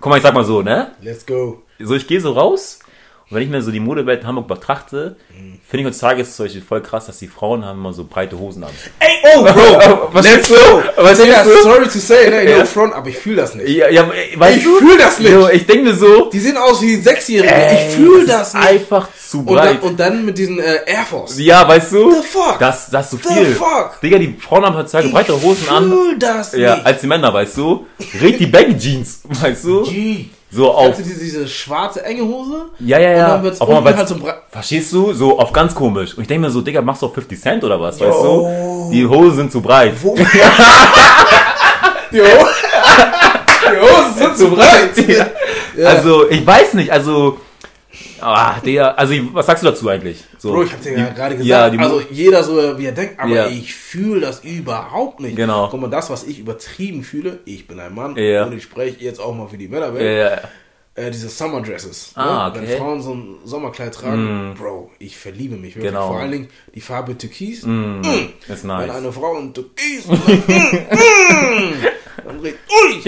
[0.00, 0.92] guck mal, ich sag mal so, ne?
[1.00, 1.62] Let's go.
[1.78, 2.80] So, ich gehe so raus
[3.28, 5.16] Und wenn ich mir so die Modewelt in Hamburg betrachte,
[5.68, 6.08] finde ich zum
[6.44, 8.70] Beispiel voll krass, dass die Frauen haben immer so breite Hosen an.
[9.00, 10.54] Ey, oh, Bro, Was let's go.
[10.96, 12.58] Was Digga, sorry to say, ne, Ja.
[12.58, 13.68] no front, aber ich fühle das nicht.
[13.68, 14.76] Ja, ja, weißt Ich du?
[14.78, 15.32] fühl das nicht.
[15.32, 17.52] So, ich denke mir so, Die sehen aus wie Sechsjährige.
[17.52, 18.62] ey, ich fühle das das nicht.
[18.68, 19.82] einfach zu Und dann, breit.
[19.82, 21.36] und dann mit diesen äh, Air Force.
[21.40, 22.12] ja, weißt du?
[22.12, 22.60] The fuck?
[22.60, 23.54] Das, das ist zu The viel.
[23.56, 24.00] fuck?
[24.02, 25.88] Digga, die Frauen haben heutzutage breitere Hosen an.
[25.88, 26.86] Ich fühle das Ja, nicht.
[26.86, 27.88] als die Männer, weißt du?
[28.22, 29.82] Red die Baggy Jeans, weißt du?
[29.82, 30.26] G.
[30.50, 30.84] So auf.
[30.86, 32.66] Kennst du diese, diese schwarze, enge Hose?
[32.78, 33.28] Ja, ja, Und ja.
[33.28, 34.36] dann wird's Auf einmal halt so breit.
[34.48, 35.12] Verstehst du?
[35.12, 36.14] So auf ganz komisch.
[36.14, 38.42] Und ich denke mir so, Digga, machst du auf 50 Cent oder was, weißt Yo.
[38.86, 38.90] du?
[38.92, 39.94] Die Hosen sind zu breit.
[40.00, 40.14] Wo?
[42.12, 42.20] die
[43.80, 44.96] Hosen sind zu breit.
[45.76, 45.88] Ja.
[45.88, 47.38] Also, ich weiß nicht, also.
[48.20, 50.24] Ah, Digga, also was sagst du dazu eigentlich?
[50.38, 53.18] So, Bro, ich hab dir ja gerade gesagt, Ja, also jeder so, wie er denkt,
[53.18, 53.46] aber Ja.
[53.48, 55.36] ich fühle das überhaupt nicht.
[55.36, 55.68] Genau.
[55.68, 58.44] Guck mal, das, was ich übertrieben fühle, ich bin ein Mann Ja.
[58.44, 60.40] und ich spreche jetzt auch mal für die Männerwelt,
[60.98, 62.12] äh, diese Summer Dresses.
[62.14, 62.54] Ah, ne?
[62.54, 62.74] Wenn okay.
[62.74, 62.78] Mm.
[62.78, 65.92] Frauen so ein Sommerkleid tragen, Bro, ich verliebe mich wirklich.
[65.92, 66.08] Genau.
[66.08, 67.64] Vor allen Dingen die Farbe Türkis.
[67.66, 68.00] Mm,
[68.48, 68.90] ist Wenn nice.
[68.94, 70.30] eine Frau in Türkis, dann, mm,
[70.90, 71.74] mm,
[72.26, 73.02] dann dreht ui.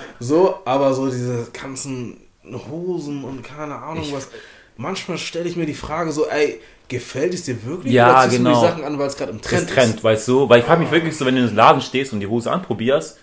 [0.20, 2.18] So, aber so diese ganzen
[2.54, 4.28] Hosen und keine Ahnung was.
[4.76, 7.92] Manchmal stelle ich mir die Frage so, ey, gefällt es dir wirklich?
[7.92, 8.60] Ja, oder ziehst du genau.
[8.60, 10.04] die Sachen an, weil es gerade im Trend Das Trend, ist?
[10.04, 10.48] weißt du?
[10.48, 12.50] Weil ich frage mich wirklich so, wenn du in den Laden stehst und die Hose
[12.52, 13.18] anprobierst,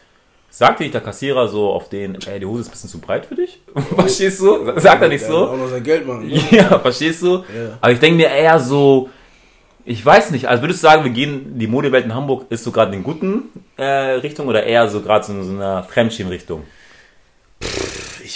[0.49, 2.99] sagt dir nicht der Kassierer so auf den, ey, die Hose ist ein bisschen zu
[2.99, 3.61] breit für dich?
[3.95, 4.79] Verstehst du?
[4.79, 5.47] Sagt er nicht so?
[5.47, 6.27] auch noch sein Geld machen.
[6.27, 6.41] ne?
[6.51, 7.37] Ja, verstehst du?
[7.37, 7.77] Ja.
[7.79, 9.09] Aber ich denke mir eher so,
[9.85, 12.71] ich weiß nicht, also würdest du sagen, wir gehen, die Modewelt in Hamburg ist so
[12.71, 13.43] gerade in guten
[13.77, 16.63] äh, Richtung oder eher so gerade so in so einer Fremdschirmrichtung?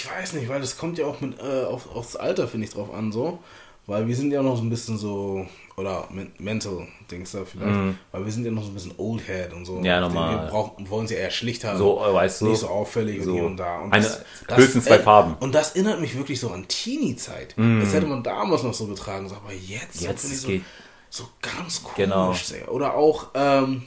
[0.02, 2.72] Ich weiß nicht, weil das kommt ja auch mit äh, auf, aufs Alter, finde ich,
[2.72, 3.38] drauf an, so.
[3.86, 7.96] Weil wir sind ja noch so ein bisschen so, oder men mental Dings da vielleicht,
[8.12, 9.80] weil wir sind ja noch so ein bisschen old head und so.
[9.82, 10.44] Ja, normal.
[10.44, 11.76] Wir brauchen, wollen sie eher schlicht haben.
[11.76, 12.48] So, äh, weißt du?
[12.48, 13.80] Nicht so auffällig So und hier und da.
[13.80, 14.08] Und eine-
[14.54, 15.34] höchstens zwei äh, Farben.
[15.40, 17.54] Und das erinnert mich wirklich so an Teenie-Zeit.
[17.56, 19.28] Das hätte man damals noch so getragen.
[19.28, 20.00] So, aber jetzt.
[20.00, 20.62] Jetzt, so, ich
[21.10, 21.96] so, so ganz komisch.
[21.96, 22.32] Genau.
[22.34, 22.72] Sehr.
[22.72, 23.82] Oder auch, ähm,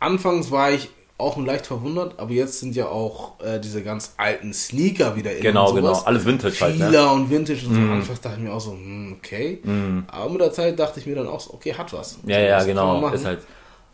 [0.00, 4.52] anfangs war ich auch leicht verwundert, aber jetzt sind ja auch äh, diese ganz alten
[4.52, 5.98] Sneaker wieder in Genau, und sowas.
[5.98, 6.06] genau.
[6.08, 6.86] Alles Vintage halt, ne?
[6.86, 7.80] Fila und Vintage und so.
[7.92, 9.60] Anfangs dachte ich mir auch so, hm, okay.
[10.08, 12.18] Aber mit der Zeit dachte ich mir dann auch so, okay, hat was.
[12.26, 13.06] Ja, ja, das genau.
[13.10, 13.40] Ist halt,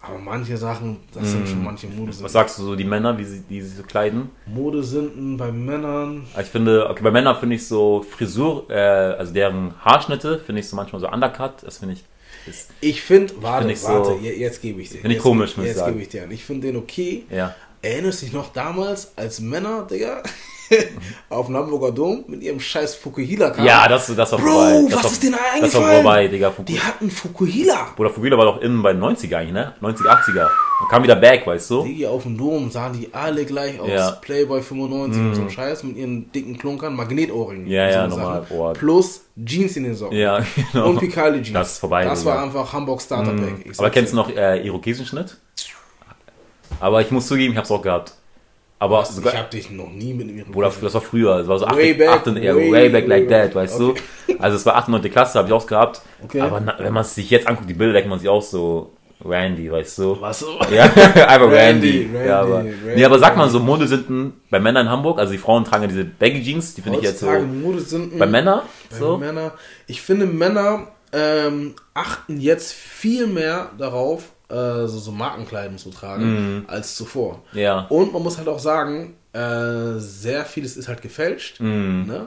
[0.01, 3.25] Aber manche Sachen, das sind schon manche Mode was sagst du so, die Männer, wie
[3.25, 4.31] sie, die sich so kleiden?
[4.47, 6.25] Modesünden bei Männern.
[6.41, 10.69] Ich finde, okay, bei Männern finde ich so Frisur, äh, also deren Haarschnitte, finde ich
[10.69, 11.63] so manchmal so undercut.
[11.65, 12.05] Das finde ich,
[12.47, 14.97] ist, Ich finde, warte, Find ich warte, je- jetzt gebe ich dir.
[14.99, 15.93] Find ich Jetzt komisch, muss ich Jetzt sagen.
[15.93, 16.31] gebe ich dir an.
[16.31, 17.25] Ich finde den okay.
[17.31, 17.55] ja.
[17.83, 20.23] Erinnerst du dich noch damals als Männer, Digga,
[21.31, 23.67] auf dem Hamburger Dom mit ihrem scheiß Fukuhila kamen?
[23.67, 24.83] Ja, das, das war Bro, vorbei.
[24.91, 26.51] Das was war, ist denen Das war vorbei, Digga.
[26.51, 27.93] Fuku, Die hatten Fukuhila.
[27.97, 29.75] Bruder Fugila war doch innen bei den 90er eigentlich, ne?
[29.81, 30.47] 90, 80er.
[30.81, 31.85] Und kam wieder back, weißt du?
[31.85, 33.89] Digga, auf dem Dom sahen die alle gleich aus.
[33.89, 34.11] Ja.
[34.13, 34.15] Mhm.
[34.23, 37.67] Playboy 95 und so ein Scheiß mit ihren dicken Klunkern, Magnetohrringen.
[37.67, 38.73] Ja, ja, normal, boah.
[38.73, 40.17] Plus Jeans in den Socken.
[40.17, 40.41] Ja,
[40.73, 40.89] genau.
[40.89, 41.53] Und Picali Jeans.
[41.53, 42.23] Das ist vorbei, Das.
[42.23, 42.29] Mhm.
[42.29, 43.67] war einfach Hamburg Starter Pack.
[43.71, 45.37] Ich Aber kennst du noch äh, Irokesenschnitt?
[46.81, 48.15] Aber ich muss zugeben, ich hab's auch gehabt.
[48.79, 51.59] Aber Ich sogar, hab dich noch nie mit mir Bruder, das war früher, das war
[51.59, 54.01] so 8, Way back, 8, ja, way- way back like way that, weißt Okay.
[54.29, 54.39] du?
[54.39, 54.89] Also es war 8.
[54.89, 55.11] und 9.
[55.11, 56.01] Klasse, habe ich auch gehabt.
[56.25, 56.41] Okay.
[56.41, 58.93] Aber na, wenn man sich jetzt anguckt, die Bilder, denkt man sich auch so,
[59.25, 60.21] Randy, weißt du?
[60.21, 60.59] Was so?
[60.71, 62.27] Ja, einfach Randy, Randy.
[62.27, 65.39] ja, aber, Randy, nee, aber sag mal so, Modesünden bei Männern in Hamburg, also die
[65.39, 67.31] Frauen tragen ja diese Baggy Jeans, die finde ich jetzt so.
[67.31, 68.19] Modesünden.
[68.19, 68.63] Bei Männern?
[68.91, 69.19] Bei So?
[69.19, 69.53] Männer.
[69.87, 74.55] Ich finde, Männer ähm, achten jetzt viel mehr darauf, äh,
[74.87, 77.43] so, so Markenkleidung zu tragen, als zuvor.
[77.53, 77.87] Ja.
[77.89, 81.61] Und man muss halt auch sagen, äh, sehr vieles ist halt gefälscht.
[81.61, 82.05] Mhm.
[82.07, 82.27] Ne?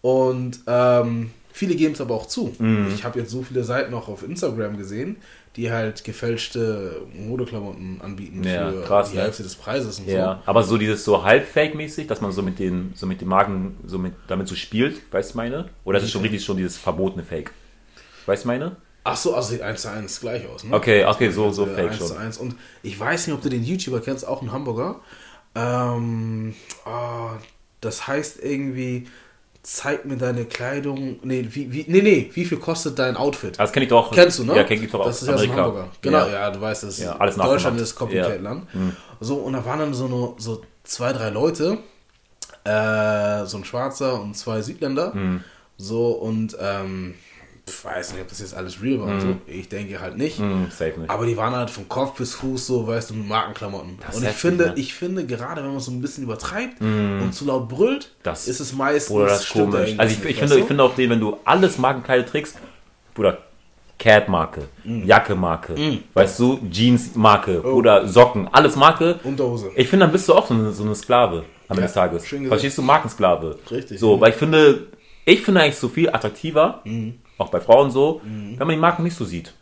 [0.00, 2.54] Und ähm, viele geben es aber auch zu.
[2.58, 2.88] Mhm.
[2.94, 5.16] Ich habe jetzt so viele Seiten auch auf Instagram gesehen,
[5.56, 9.22] die halt gefälschte Modeklamotten anbieten Ja, für krass, die ne?
[9.22, 12.58] Hälfte des Preises und Ja, aber so dieses so halb Fake-mäßig, dass man so mit
[12.58, 15.68] den, so mit den Marken so mit, damit so spielt, weißt du meine?
[15.84, 17.50] Oder ist es schon richtig schon dieses verbotene Fake?
[18.26, 18.76] Weißt du meine?
[19.02, 20.74] Ach so, also sieht 1 zu 1 gleich aus, ne?
[20.74, 22.06] Okay, okay, so, so Äh, Fake 1 schon.
[22.08, 22.38] zu 1.
[22.38, 25.00] Und ich weiß nicht, ob du den YouTuber kennst, auch ein Hamburger.
[25.54, 27.32] Ähm, ah,
[27.80, 29.08] das heißt irgendwie,
[29.62, 31.18] zeig mir deine Kleidung.
[31.22, 33.58] Nee, wie, wie, nee, nee, wie viel kostet dein Outfit?
[33.58, 34.10] Das kenne ich doch.
[34.10, 34.56] Kennst du, ne?
[34.56, 35.64] Ja, kenn ich doch Das ist ja so ein Amerika.
[35.66, 35.88] Hamburger.
[36.00, 36.50] Genau, ja, Ja.
[36.50, 38.66] du weißt, das Ja, alles Deutschland ist Copycat-Land.
[39.20, 41.78] So, und da waren dann so, nur, so zwei, drei Leute,
[42.64, 45.12] äh, so ein Schwarzer und zwei Südländer.
[45.12, 45.44] Hm.
[45.76, 47.14] So, und ähm,
[47.70, 49.36] ich weiß nicht, ob das jetzt alles real war und so.
[49.46, 50.38] Ich denke halt nicht.
[50.38, 51.08] Hm, safe nicht.
[51.10, 53.98] Aber die waren halt von Kopf bis Fuß so, weißt du, mit Markenklamotten.
[54.06, 54.72] Das und ich finde, ne?
[54.76, 58.60] ich finde, gerade wenn man so ein bisschen übertreibt und zu laut brüllt, Das- ist
[58.60, 59.94] es meistens Bruder, das komisch.
[59.96, 62.56] Also ich, nicht, ich, finde, ich finde auf den, wenn du alles Markenkleider trägst,
[63.14, 63.38] Bruder,
[63.98, 65.04] Cat-Marke, Mm.
[65.04, 65.74] Jacke-Marke,
[66.14, 67.72] weißt du, Jeans-Marke Oh.
[67.74, 69.20] oder Socken, alles Marke.
[69.24, 69.70] Unterhose.
[69.76, 71.92] Ich finde, dann bist du auch so eine, so eine Sklave am Ende Ja, des
[71.92, 72.26] Tages.
[72.26, 73.58] Verstehst du, Markensklave.
[73.70, 74.00] Richtig.
[74.00, 74.86] So, weil ich finde,
[75.26, 76.82] Ich finde eigentlich so viel attraktiver,
[77.40, 79.52] auch bei Frauen so, wenn man die Marken nicht so sieht.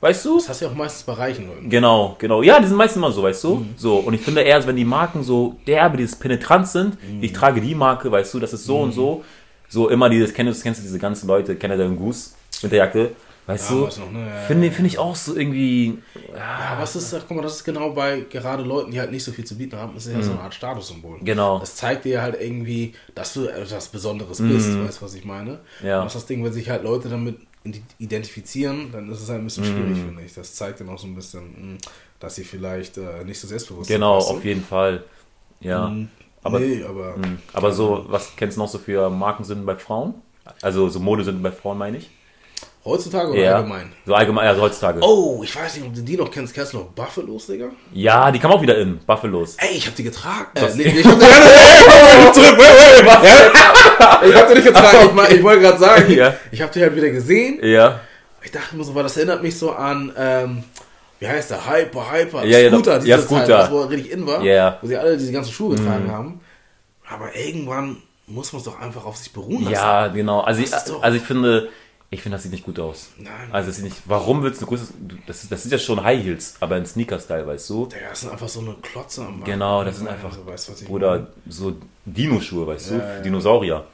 [0.00, 0.36] Weißt du?
[0.36, 1.70] Das hast du ja auch meistens bei reichen Leuten.
[1.70, 2.42] Genau, genau.
[2.42, 3.66] Ja, die sind meistens immer so, weißt du?
[3.76, 7.60] So, und ich finde eher, wenn die Marken so derbe, dieses penetrant sind, ich trage
[7.60, 9.24] die Marke, weißt du, das ist so und so.
[9.68, 12.70] So immer dieses, kennst du, kennst du diese ganzen Leute, kennt ihr den Goose mit
[12.70, 13.10] der Jacke?
[13.46, 13.86] Weißt Ja, du?
[13.86, 14.26] weiß noch, ne?
[14.26, 15.98] Ja, Finde finde ich auch so irgendwie.
[16.34, 19.32] Ja, was ist, guck mal, das ist genau bei gerade Leuten, die halt nicht so
[19.32, 21.18] viel zu bieten haben, ist ja so eine Art Statussymbol.
[21.20, 21.24] Mhm.
[21.24, 21.58] Genau.
[21.58, 25.60] Das zeigt dir halt irgendwie, dass du etwas Besonderes bist, weißt du, was ich meine?
[25.82, 25.86] Mhm.
[25.86, 25.98] Ja.
[26.00, 27.36] Und das ist das Ding, wenn sich halt Leute damit
[27.98, 29.68] identifizieren, dann ist es halt ein bisschen Mhm.
[29.68, 30.34] schwierig, finde ich.
[30.34, 31.78] Das zeigt dann auch so ein bisschen, mh,
[32.20, 34.28] dass sie vielleicht äh, nicht so selbstbewusst Genau, sind.
[34.28, 35.04] weißt auf jeden Fall.
[35.60, 35.88] Ja.
[35.88, 36.08] du?
[36.42, 40.14] Aber, nee, aber mh, aber so, was kennst du noch so für Markensünden bei Frauen?
[40.60, 42.10] Also so Modesünden bei Frauen, meine ich?
[42.84, 43.56] Heutzutage oder Ja.
[43.56, 43.92] allgemein?
[44.06, 45.00] So allgemein, also heutzutage.
[45.02, 46.52] Oh, ich weiß nicht, ob du die noch kennst.
[46.54, 47.66] Kennst du noch Buffalos, Digga?
[47.92, 48.98] Ja, die kam auch wieder in.
[48.98, 49.56] Buffalos.
[49.58, 50.46] Ey, ich hab die getragen.
[50.54, 51.24] Äh, nee, ich hab die
[52.40, 52.58] zurück.
[54.26, 54.98] Ich hab die nicht getragen.
[55.08, 56.34] Ich, mein, ich wollte gerade sagen, Ja.
[56.50, 57.58] ich hab die halt wieder gesehen.
[57.62, 58.00] Ja.
[58.42, 60.64] Ich dachte mir so, weil das erinnert mich so an, ähm,
[61.18, 61.66] wie heißt der?
[61.68, 62.92] Hyper, Hyper, Ja, ja, Scooter.
[63.04, 63.58] Ja, dieses Scooter.
[63.58, 64.70] Was wo er richtig in war, Ja.
[64.70, 64.74] Mhm.
[64.82, 66.40] wo sie alle diese ganzen Schuhe getragen haben.
[67.08, 69.72] Aber irgendwann muss man es doch einfach auf sich beruhen lassen.
[69.74, 70.40] Ja, genau.
[70.40, 71.68] Also ich, also ich finde,
[72.10, 73.08] ich finde, das sieht nicht gut aus.
[73.18, 73.32] Nein.
[73.50, 74.92] Also das sieht nicht, warum willst du größtes,
[75.26, 77.86] das, ist- das sind ja schon High Heels, aber in Sneaker-Style, weißt du?
[77.86, 79.44] Digga, das sind einfach so eine Klotze am Bein.
[79.50, 82.94] Genau, das sind einfach, Also, weißt du, oder so Dino-Schuhe, weißt du?
[82.94, 83.20] Ja, Für ja.
[83.20, 83.86] Dinosaurier.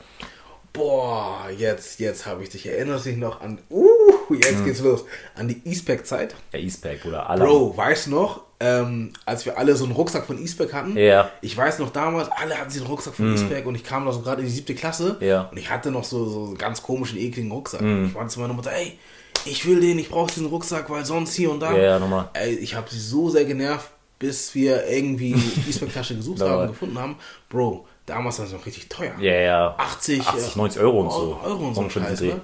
[0.73, 2.67] Boah, jetzt, jetzt habe ich dich.
[2.67, 5.05] Erinnerst dich noch an, uh, jetzt geht's los.
[5.35, 6.37] An die E-Spec-Zeit.
[6.53, 7.49] Der E-Spec oder Alarm.
[7.51, 10.97] Bro, weißt du noch, ähm, als wir alle so einen Rucksack von E-Spec hatten?
[10.97, 11.31] Ja.
[11.41, 14.21] Ich weiß noch damals, alle hatten diesen Rucksack von E-Spec und ich kam da so
[14.21, 15.17] gerade in die siebte Klasse.
[15.21, 15.49] Ja.
[15.51, 17.81] Und ich hatte noch so, so einen ganz komischen, ekligen Rucksack.
[17.81, 18.99] Ich meinte zu meiner Mutter, ey,
[19.45, 21.77] ich will den, ich brauche diesen Rucksack, weil sonst hier und da.
[21.77, 22.29] Ja, nochmal.
[22.35, 25.33] Ey, ich habe sie so sehr genervt, bis wir irgendwie
[25.69, 27.17] E-Spec-Tasche gesucht haben, gefunden haben.
[27.49, 29.15] Bro, damals war es noch richtig teuer.
[29.19, 29.75] Ja, ja.
[29.79, 31.41] 80, 80, äh, 90 Euro und so.
[31.43, 32.41] Euro und so Scheiß, ne?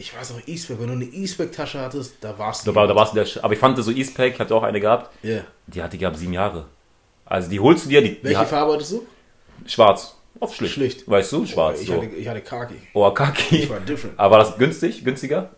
[0.00, 2.70] Ich weiß noch, E-Spec, wenn du eine E-Spec-Tasche hattest, da warst du.
[2.72, 4.62] Da, war, da warst du der, Sch- aber ich fand so E-Spec, ich hatte auch
[4.62, 5.40] eine gehabt, Ja.
[5.66, 6.64] die hatte gehabt sieben Jahre.
[7.26, 9.06] Also die holst du dir, die, die Welche hat, Farbe hattest du?
[9.66, 10.16] schwarz.
[10.40, 10.72] Auf schlicht.
[10.74, 11.08] Schlicht.
[11.10, 11.82] Weißt du, schwarz.
[11.82, 11.96] ich, so.
[11.96, 12.74] hatte, ich hatte Kaki.
[12.94, 13.56] Oh, Kaki.
[13.56, 14.18] Ich war different.
[14.18, 15.04] Aber war das günstig?
[15.04, 15.50] Günstiger?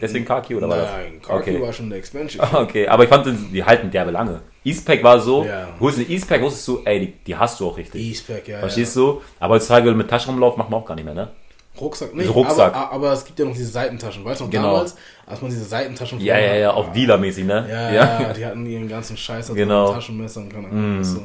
[0.00, 0.90] Deswegen Kaki oder war das?
[0.92, 1.60] Nein, Kaki okay.
[1.62, 2.46] war schon der Expansion.
[2.52, 4.40] Okay, aber ich fand, die halten derbe lange.
[4.64, 5.68] E-Spec war so, Ja.
[5.80, 8.00] holst du eine E-Spec, wusstest du, ey, die, die hast du auch richtig.
[8.02, 8.60] E-Spec, ja.
[8.60, 9.20] Verstehst du?
[9.38, 11.28] Aber heutzutage mit Taschenumlauf macht man auch gar nicht mehr, ne?
[11.74, 11.80] Ja.
[11.80, 12.74] Rucksack, So Rucksack.
[12.74, 14.24] Aber, aber es gibt ja noch diese Seitentaschen.
[14.24, 14.72] Weißt du noch Genau.
[14.74, 14.94] damals,
[15.26, 17.66] als man diese Seitentaschen Ja, ja, ja, auf Dealer-mäßig, ne?
[17.70, 19.90] Ja, ja, die hatten ihren ganzen Scheiß als Genau.
[19.90, 19.94] Mm.
[19.94, 21.00] Taschenmesser und keine Ahnung.
[21.00, 21.22] was so.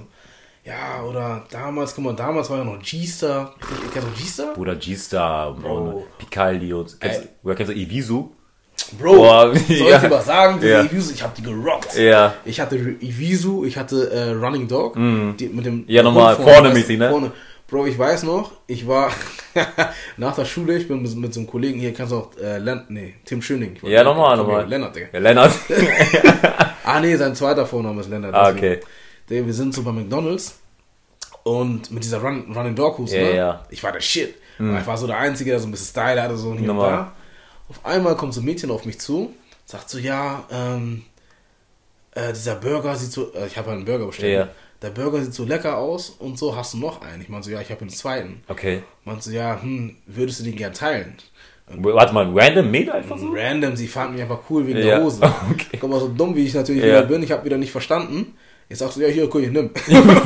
[0.64, 3.54] Ja, oder damals, guck mal, damals war ja noch G-Star.
[3.94, 4.54] Kennst du G-Star?
[4.54, 5.56] Bruder G-Star
[6.18, 7.28] Picaldi und, kennst, Ey.
[7.44, 8.30] oder kennst du Evisu?
[9.00, 9.98] Bro, Boah, soll ich ja.
[9.98, 10.60] dir was sagen?
[10.62, 10.82] Diese Ja.
[10.84, 11.98] Evisu, ich hab die gerockt.
[11.98, 12.34] Ja.
[12.46, 14.94] Ich hatte Evisu, ich hatte äh, Running Dog.
[14.96, 15.86] Die, mit dem Mm.
[15.88, 17.10] Ja, nochmal vorne mäßig, ne?
[17.10, 17.32] Vorne.
[17.68, 19.12] Bro, ich weiß noch, ich war
[20.18, 22.60] nach der Schule, ich bin mit, mit so einem Kollegen hier, kannst du auch, äh,
[22.60, 23.78] Len, nee, Tim Schöning.
[23.84, 24.66] Ja, nochmal, nochmal.
[24.68, 25.08] Lennart, Digga.
[25.14, 25.52] Ja, Lennart.
[26.90, 28.34] Ah, nee, sein zweiter Vorname ist Lennart.
[28.34, 28.80] Ah, okay.
[29.30, 30.58] Der, wir sind so bei McDonalds
[31.44, 33.36] und mit dieser Run, Running Dog Hose, Ja, ne?
[33.36, 33.66] ja.
[33.70, 34.36] Ich war der Shit.
[34.58, 36.70] Weil Ich war so der Einzige, der so ein bisschen Style hatte, so und hier
[36.72, 36.92] und Normal.
[36.92, 37.14] da.
[37.68, 39.34] Auf einmal kommt so ein Mädchen auf mich zu,
[39.66, 41.04] sagt so, ja, ähm,
[42.16, 44.34] äh, dieser Burger sieht so, äh, ich habe halt einen Burger bestellt.
[44.34, 44.48] Ja.
[44.82, 47.22] Der Burger sieht so lecker aus und so hast du noch einen.
[47.22, 48.44] Ich meinte so, ja, ich habe den zweiten.
[48.48, 48.84] Okay.
[49.06, 51.16] Meinte so, ja, hm, würdest du den gern teilen?
[51.70, 53.30] Warte mal, random Mädel einfach so?
[53.34, 55.22] Random, sie fanden mich einfach cool wegen Ja, der Hose.
[55.52, 55.78] okay.
[55.82, 56.90] Guck mal, so dumm wie ich natürlich Ja.
[56.90, 58.36] wieder bin, ich habe wieder nicht verstanden.
[58.70, 59.70] Ich sag so, ja, hier, guck, nimm.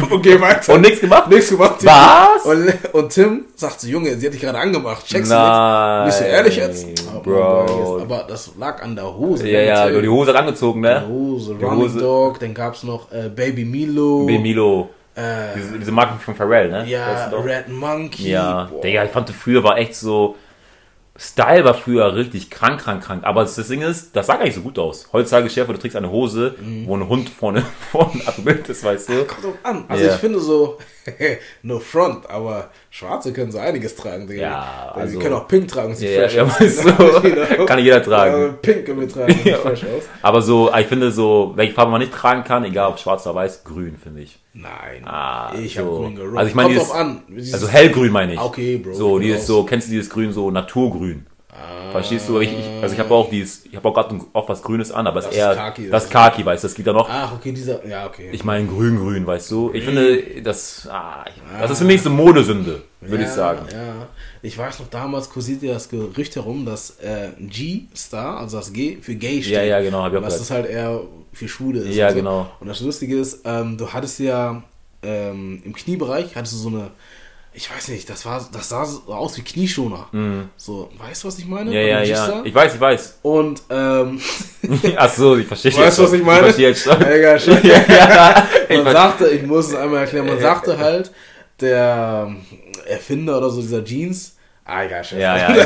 [0.10, 0.74] okay, weiter.
[0.74, 1.30] Und nichts gemacht?
[1.30, 1.76] Nichts gemacht.
[1.86, 2.44] Was?
[2.44, 5.06] Und, und Tim sagt so, Junge, sie hat dich gerade angemacht.
[5.06, 6.06] Checkst Nein, du nicht?
[6.08, 6.88] Bist du ehrlich jetzt?
[7.16, 7.66] Oh, Bro.
[8.00, 8.12] jetzt.
[8.12, 9.48] Aber das lag an der Hose.
[9.48, 10.02] Ja, ja, Erzähl.
[10.02, 11.04] die Hose angezogen, ne?
[11.06, 12.00] Die Hose, Die Running Hose.
[12.00, 14.26] Dog, dann gab's noch äh, Baby Milo.
[14.26, 14.90] Baby Milo.
[15.14, 15.22] Äh,
[15.56, 16.86] Diese, diese Marken von Pharrell, ne?
[16.88, 17.36] ja, du?
[17.36, 18.32] Red Monkey.
[18.32, 18.82] Ja, Boah.
[18.82, 20.36] Digga, ich fand früher war echt so.
[21.24, 23.24] Style war früher richtig krank, krank, krank.
[23.26, 25.08] Aber das Ding ist, das sah gar nicht so gut aus.
[25.14, 26.88] Heutzutage, Chef, du trägst eine Hose, Mhm.
[26.88, 29.26] wo ein Hund vorne, vorne abgebildet ist, weißt du?
[29.26, 29.86] Kommt drauf an.
[29.88, 30.16] Also Ja.
[30.16, 30.80] ich finde so,
[31.62, 34.42] no front, aber Schwarze können so einiges tragen, Digga.
[34.42, 36.60] Ja, Weil Sie also- können auch Pink tragen, sieht Ja, fresh ja, aus.
[36.60, 36.86] weißt
[37.60, 38.42] du, kann jeder tragen.
[38.42, 40.04] Ja, Pink können wir tragen, sieht fresh aus.
[40.22, 43.36] Aber so, ich finde so, welche Farbe man nicht tragen kann, egal ob schwarz oder
[43.36, 44.38] weiß, grün, finde ich.
[44.54, 45.80] Nein, Ah, ich so.
[45.86, 46.38] habe grün gerockt.
[46.38, 47.22] Also ich meine dieses- an.
[47.30, 48.40] Dieses- Also hellgrün meine ich.
[48.42, 49.48] Okay, Bro, So, dieses raus.
[49.48, 51.26] so, kennst du dieses Grün, so Naturgrün?
[51.92, 52.40] Verstehst du?
[52.40, 55.08] Ich, ich, also ich habe auch dieses, ich habe auch gerade auch was Grünes an,
[55.08, 57.10] aber es Das ist eher ist Khaki, das Kaki, weißt du, das geht da noch.
[57.10, 58.30] Ach, okay, dieser, ja, okay.
[58.32, 59.72] Ich meine grün-grün, weißt du?
[59.74, 61.26] Ich finde, das, ah,
[61.60, 63.66] das ist für mich so Modesünde, würde ja, ich sagen.
[63.72, 64.08] Ja,
[64.42, 69.16] ich weiß noch, damals kursierte das Gerücht herum, dass äh, G-Star, also das G für
[69.16, 69.54] Gay steht.
[69.54, 70.42] Ja, ja, genau, hab ich auch dass gehört.
[70.42, 71.02] das halt eher
[71.34, 71.96] für Schwule ist.
[71.96, 72.20] Ja, und so.
[72.20, 72.52] genau.
[72.60, 74.64] Und das Lustige ist, ähm, du hattest ja
[75.04, 76.92] ähm, im Kniebereich, hattest du so eine,
[77.54, 80.08] ich weiß nicht, das war, das sah so aus wie Knieschoner.
[80.56, 81.70] So, weißt du, was ich meine?
[81.70, 81.76] Mhm.
[81.76, 82.42] Ja, ja, ja.
[82.46, 83.20] Ich weiß, ich weiß.
[83.24, 84.20] Und, ähm,
[84.98, 86.40] Ach so, ich verstehe weißt du, was ich meine?
[86.40, 87.02] Ich verstehe jetzt schon.
[87.06, 87.54] Egal, schon.
[87.64, 91.12] ja, ich Man ver- sagte, ich muss es einmal erklären, man sagte halt,
[91.60, 92.38] der ähm,
[92.88, 95.22] Erfinder oder so dieser Jeans, ah, egal, scheiße.
[95.22, 95.58] Ja, ja, ich-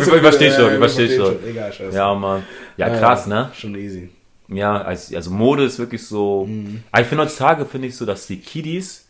[0.00, 1.48] ich- ich- ich versteh schon, ich Ja, versteh versteh schon.
[1.48, 1.96] Egal, scheiße.
[1.96, 2.42] ja, Mann.
[2.76, 3.50] Ja, krass, ne?
[3.54, 4.08] Schon easy.
[4.48, 6.44] Ja, also, Mode ist wirklich so.
[6.46, 6.82] Mhm.
[6.92, 9.08] Aber ich finde heutzutage finde ich so, dass die Kiddies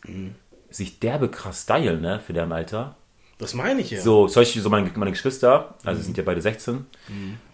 [0.73, 2.95] sich derbe krass stylen, ne, für deren Alter.
[3.37, 3.99] Das meine ich ja.
[4.01, 6.03] So, zum Beispiel so meine, meine Geschwister, also Mhm.
[6.05, 6.85] sind ja beide 16,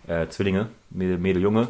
[0.08, 1.68] äh, Zwillinge, Mädel, Mädel, Junge.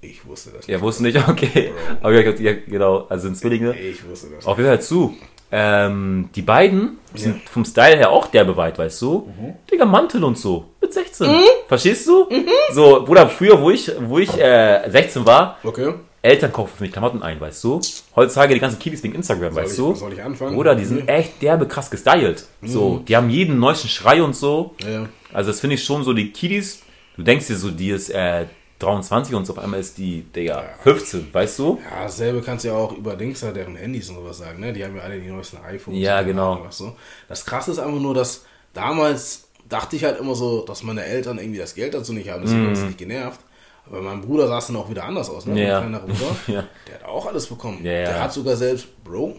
[0.00, 1.72] Ich wusste das Ja, wussten nicht, okay.
[2.00, 3.76] Aber ja, ja, genau, also sind Zwillinge.
[3.78, 4.44] Ich wusste das.
[4.46, 5.16] Auf jeden Fall zu.
[5.54, 9.30] Ähm, die beiden sind vom Style her auch derbe weit, weißt du?
[9.38, 9.54] Mhm.
[9.70, 10.70] Digga, Mantel und so.
[10.80, 11.28] Mit 16.
[11.68, 12.26] Verstehst du?
[12.72, 15.92] So, Bruder, früher, wo ich, wo ich äh, 16 war, Okay.
[16.22, 17.80] Eltern kaufen für mich Klamotten ein, weißt du?
[18.14, 19.94] Heutzutage die ganzen Kiddies wegen Instagram, weißt ich- du?
[19.94, 20.56] soll ich anfangen?
[20.56, 21.08] Oder die sind Mhm.
[21.08, 22.46] echt derbe krass gestylt.
[22.62, 24.74] So, die haben jeden neuesten Schrei und so.
[24.86, 25.08] Ja.
[25.32, 26.82] Also das finde ich schon so, die Kiddies,
[27.16, 28.46] du denkst dir so, die ist äh,
[28.78, 31.80] 23 und so auf einmal ist die, Digga, 15, weißt du?
[31.88, 34.72] Ja, dasselbe kannst du ja auch über Dings, halt, deren Handys und sowas sagen, ne?
[34.72, 35.98] Die haben ja alle die neuesten iPhones.
[36.00, 36.54] Ja, genau.
[36.54, 36.96] Ahnung so.
[37.28, 41.38] Das krasse ist einfach nur, dass damals dachte ich halt immer so, dass meine Eltern
[41.38, 42.72] irgendwie das Geld dazu nicht haben, deswegen mm.
[42.72, 43.40] es nicht genervt.
[43.88, 45.60] Aber mein Bruder sah es dann auch wieder anders aus, ne?
[45.66, 45.80] Ja.
[45.80, 46.64] Mein kleiner Bruder, Ja.
[46.88, 47.80] der hat auch alles bekommen.
[47.84, 48.04] Ja, ja.
[48.08, 49.36] Der hat sogar selbst, Bro,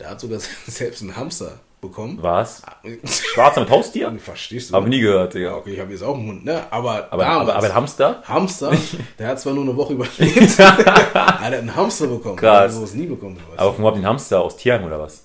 [0.00, 2.18] der hat sogar selbst einen Hamster bekommen.
[2.20, 2.62] Was?
[3.34, 4.14] Schwarzer mit Haustier?
[4.22, 4.74] Verstehst du?
[4.74, 5.54] Hab nie gehört, Ja, Digga.
[5.56, 6.62] okay, ich habe jetzt auch einen Hund, ne?
[6.70, 8.22] Aber, Aber, damals, aber, aber ein Hamster?
[8.24, 8.72] Hamster,
[9.18, 12.36] der hat zwar nur eine Woche überlebt, aber der hat einen Hamster bekommen.
[12.36, 12.74] Krass.
[12.74, 13.38] Sowas nie bekommen.
[13.56, 15.24] Aber von wo habt ihr den Hamster aus Tierheim oder was?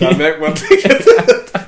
[0.00, 0.52] Da merkt man,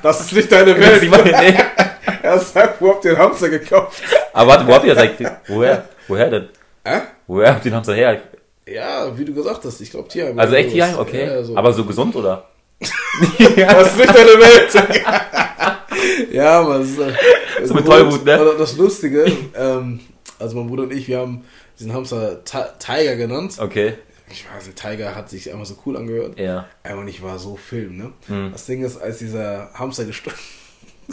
[0.03, 1.88] das ist nicht deine Welt.
[2.29, 4.01] Er sagt, wo habt ihr den Hamster gekauft?
[4.33, 5.27] Aber warte, wo habt ihr das eigentlich?
[5.47, 5.87] Woher?
[6.07, 6.49] Woher denn?
[6.85, 7.01] Hä?
[7.27, 8.21] Woher habt ihr den Hamster her?
[8.67, 10.37] Ja, wie du gesagt hast, ich glaube Tierheim.
[10.39, 10.71] Also echt.
[10.71, 10.99] Tierheim?
[10.99, 11.25] Okay.
[11.25, 11.57] Ja, so.
[11.57, 12.47] Aber so gesund oder?
[12.79, 14.73] das ist nicht deine Welt.
[16.31, 17.85] ja, man, das ist äh, So mit.
[17.85, 18.53] Tollwut, ne?
[18.57, 19.99] Das Lustige, ähm,
[20.37, 21.43] also mein Bruder und ich, wir haben
[21.77, 23.57] diesen Hamster Ti- Tiger genannt.
[23.59, 23.95] Okay.
[24.31, 26.39] Ich weiß nicht, Tiger hat sich einfach so cool angehört.
[26.39, 26.67] Ja.
[26.95, 28.13] Und ich war so Film, ne?
[28.27, 28.51] Hm.
[28.51, 30.37] Das Ding ist, als dieser Hamster gestorben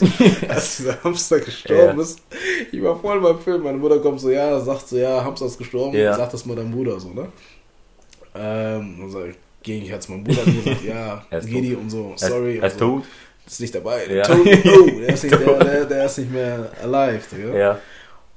[0.49, 2.03] als dieser Hamster gestorben Ja.
[2.03, 2.21] ist,
[2.73, 3.63] ich war voll beim Film.
[3.63, 6.15] Meine Mutter kommt so, ja, sagt so, ja, Hamster ist gestorben, Ja.
[6.17, 7.29] sag das mal deinem Bruder so, ne?
[8.35, 11.91] Ähm, dann sag ich, geh ich jetzt meinem Bruder und gesagt, ja, Er Gedi und
[11.91, 12.59] so, Er sorry.
[12.59, 12.97] er ist und so.
[12.99, 13.05] tot.
[13.47, 14.07] Ist nicht dabei.
[14.13, 14.23] Ja.
[14.25, 17.57] Tot, der ist, nicht, der, der, der ist nicht mehr alive, Digga.
[17.57, 17.79] Ja.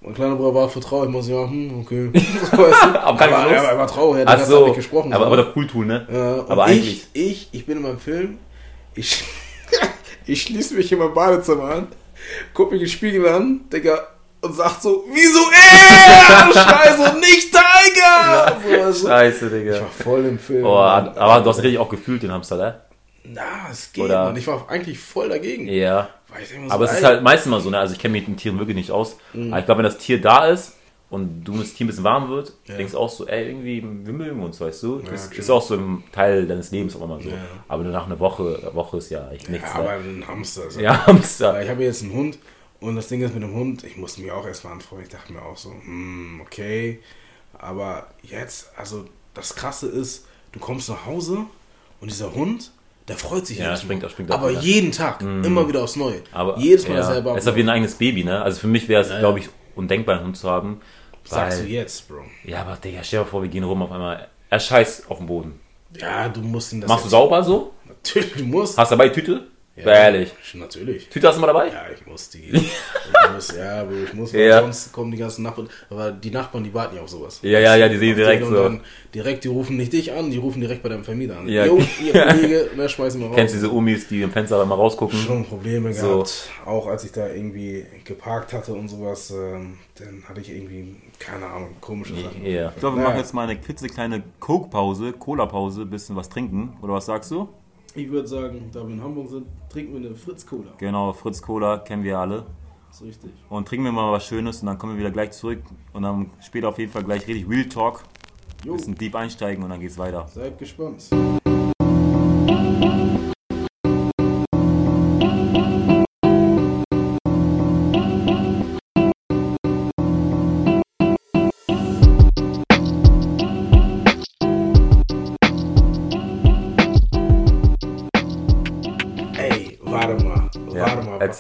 [0.02, 2.10] Mein kleiner Bruder war vertraut, ich muss ja, hm, okay.
[2.13, 3.02] Weißt du?
[3.02, 3.65] Aber aber, Lust?
[3.65, 4.65] er war traurig, er hat so.
[4.67, 5.12] nicht gesprochen.
[5.12, 5.43] Aber, so, aber ne?
[5.43, 6.08] doch cool tun, ne?
[6.10, 8.38] Ja, und Aber ich, eigentlich- Ich, ich bin in meinem Film,
[8.95, 9.24] ich,
[10.32, 11.88] ich schließe mich in mein Badezimmer an,
[12.54, 14.08] gucke mir den Spiegel an, Digga,
[14.42, 16.48] und sag so, wieso er?
[16.48, 18.58] Und so, nicht Tiger!
[18.68, 19.82] So, also, Scheiße, ich Digga.
[19.82, 20.65] war voll im Film.
[20.65, 21.10] Oh, Mann.
[21.10, 22.80] aber du hast richtig auch gefühlt den Hamster, ne?
[23.26, 24.38] Na, es geht, Oder- Mann.
[24.38, 25.68] Ich war eigentlich voll dagegen.
[25.68, 26.10] Ja.
[26.42, 27.80] Ich mir so, Aber es ist halt meistens mal so, ne?
[27.80, 29.18] Also ich kenne mich mit den Tieren wirklich nicht aus.
[29.34, 29.52] Mhm.
[29.52, 30.74] Aber ich glaube, wenn das Tier da ist
[31.10, 34.13] und du das Tier ein bisschen warm wird, denkst du auch so, ey, irgendwie, wir
[34.13, 35.00] mögen uns, weißt du?
[35.00, 35.39] das klar.
[35.39, 37.30] ist auch so ein Teil deines Lebens auch immer so.
[37.30, 37.36] Ja.
[37.67, 39.67] Aber nur nach einer Woche, eine Woche ist ja echt nichts.
[39.74, 40.24] ja, aber ne?
[40.24, 40.69] ein Hamster.
[40.69, 40.80] So.
[40.80, 41.62] Ja, Hamster.
[41.63, 42.38] Ich habe jetzt einen Hund
[42.80, 45.02] und das Ding ist mit dem Hund, ich musste mich auch erstmal anfreuen.
[45.04, 47.00] Ich dachte mir auch so, hm, okay.
[47.58, 51.39] Aber jetzt, also das Krasse ist, du kommst nach Hause
[52.02, 52.72] und dieser Hund,
[53.08, 54.08] der freut sich Ja, jedes springt Mal.
[54.08, 54.62] auch- springt auch Aber wieder.
[54.62, 56.22] jeden Tag, immer wieder aufs Neue.
[56.32, 57.36] Aber Jedes Mal ja, selber.
[57.36, 58.41] Es ist wie ein eigenes Baby, ne?
[58.41, 59.17] Also für mich wäre es, ja.
[59.19, 60.80] glaube ich, undenkbar, einen Hund zu haben.
[61.30, 62.22] Sagst du jetzt, Bro.
[62.44, 64.28] ja, aber Digga, stell dir vor, wir gehen rum auf einmal.
[64.50, 65.60] Er scheißt auf den Boden.
[66.00, 66.88] Ja, du musst ihn das.
[66.88, 67.72] Machst du sauber so?
[67.88, 68.78] Natürlich, du musst.
[68.78, 69.48] Hast du dabei Tüte?
[69.76, 70.32] ja, Ehrlich.
[70.54, 71.08] Natürlich.
[71.10, 71.68] Tüte hast du mal dabei?
[71.70, 72.50] Ja, ich muss die.
[72.52, 74.62] Ich muss, ja, Bro, ich muss, Ja.
[74.62, 75.70] sonst kommen die ganzen Nachbarn.
[75.89, 77.39] Aber die Nachbarn, die warten ja auf sowas.
[77.44, 78.52] Ja, ja, ja, die sehen direkt so.
[78.54, 78.82] Dann
[79.15, 81.48] direkt, die rufen nicht dich an, die rufen direkt bei deinem Vermieter an.
[81.48, 81.65] Ja.
[81.65, 83.36] Jo, ihr Kollege, ne, schmeißen wir raus.
[83.36, 85.18] Kennst du diese Umis, die im Fenster mal rausgucken?
[85.18, 86.08] schon Probleme So.
[86.15, 86.50] gehabt.
[86.65, 91.45] Auch als ich da irgendwie geparkt hatte und sowas, ähm, dann hatte ich irgendwie, keine
[91.45, 92.45] Ahnung, komische Sachen.
[92.45, 92.69] Ja.
[92.69, 93.10] Ich glaube, wir Naja.
[93.10, 96.77] machen jetzt mal eine klitzekleine Coke-Pause, Cola-Pause, bisschen was trinken.
[96.82, 97.49] Oder was sagst du?
[97.95, 100.71] Ich würde sagen, da wir in Hamburg sind, trinken wir eine Fritz-Cola.
[100.77, 102.45] Genau, Fritz Cola kennen wir alle.
[102.88, 103.32] Das ist richtig.
[103.49, 105.62] Und trinken wir mal was Schönes und dann kommen wir wieder gleich zurück.
[105.93, 108.03] Und dann später auf jeden Fall gleich richtig Real Talk.
[108.65, 110.27] Jo, Bisschen deep einsteigen und dann geht's weiter.
[110.27, 111.10] seid gespannt.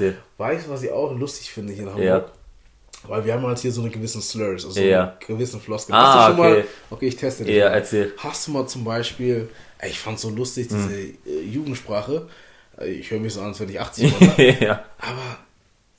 [0.01, 0.17] Erzähl.
[0.37, 2.05] Weißt du, was ich auch lustig finde hier in Hamburg?
[2.05, 2.25] Ja.
[3.07, 5.11] Weil wir haben halt hier so eine gewissen Slurs, also Ja.
[5.11, 5.95] einen gewissen Floskeln.
[5.97, 6.55] Ah, Hast du schon okay.
[6.59, 7.75] mal, okay, ich teste dich Ja, mal.
[7.75, 8.13] erzähl.
[8.17, 11.17] Hast du mal zum Beispiel, ey, ich fand so lustig, diese Hm.
[11.25, 12.27] äh, Jugendsprache,
[12.85, 14.39] Ich höre mich so an, als wenn ich 80 war.
[14.61, 14.83] ja.
[14.99, 15.37] Aber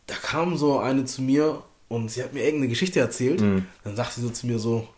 [0.06, 3.40] da kam so eine zu mir und sie hat mir irgendeine Geschichte erzählt.
[3.42, 3.66] Mhm.
[3.84, 4.88] Dann sagt sie so zu mir so,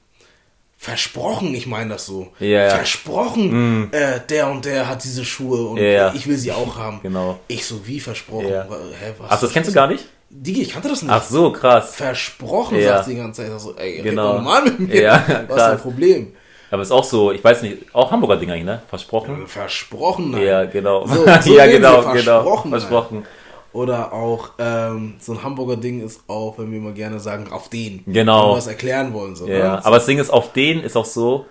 [0.83, 2.33] versprochen, ich meine das so.
[2.40, 2.68] Ja.
[2.71, 6.12] Versprochen, äh, der und der hat diese Schuhe und ja.
[6.12, 6.99] ich will sie auch haben.
[7.05, 7.38] Genau.
[7.47, 8.51] Ich so, wie versprochen?
[8.51, 9.27] Wa- Hä, was?
[9.31, 10.05] Ach, das kennst du gar nicht?
[10.29, 11.12] Digi, ich kannte das nicht.
[11.12, 11.95] Ach so, krass.
[11.95, 12.95] Versprochen, Ja.
[12.95, 13.53] sagt sie die ganze Zeit.
[13.55, 14.33] Ich so, ey, Genau.
[14.35, 15.01] normal mit mir.
[15.03, 16.33] Ja, was ist dein Problem?
[16.73, 18.83] Aber ist auch so, ich weiß nicht, auch Hamburger Ding eigentlich, ne?
[18.88, 19.47] Versprochen.
[19.47, 20.42] Versprochen, nein.
[20.42, 21.07] Ja, genau.
[21.07, 22.57] So, so ja, genau, genau.
[22.68, 23.27] versprochen, nein.
[23.73, 27.69] Oder auch ähm, so ein Hamburger Ding ist auch, wenn wir immer gerne sagen, auf
[27.71, 28.03] den.
[28.07, 28.43] Genau.
[28.43, 29.35] Wenn wir was erklären wollen.
[29.35, 29.85] So, Ja, ne?
[29.87, 31.47] aber das Ding ist, auf den ist auch so,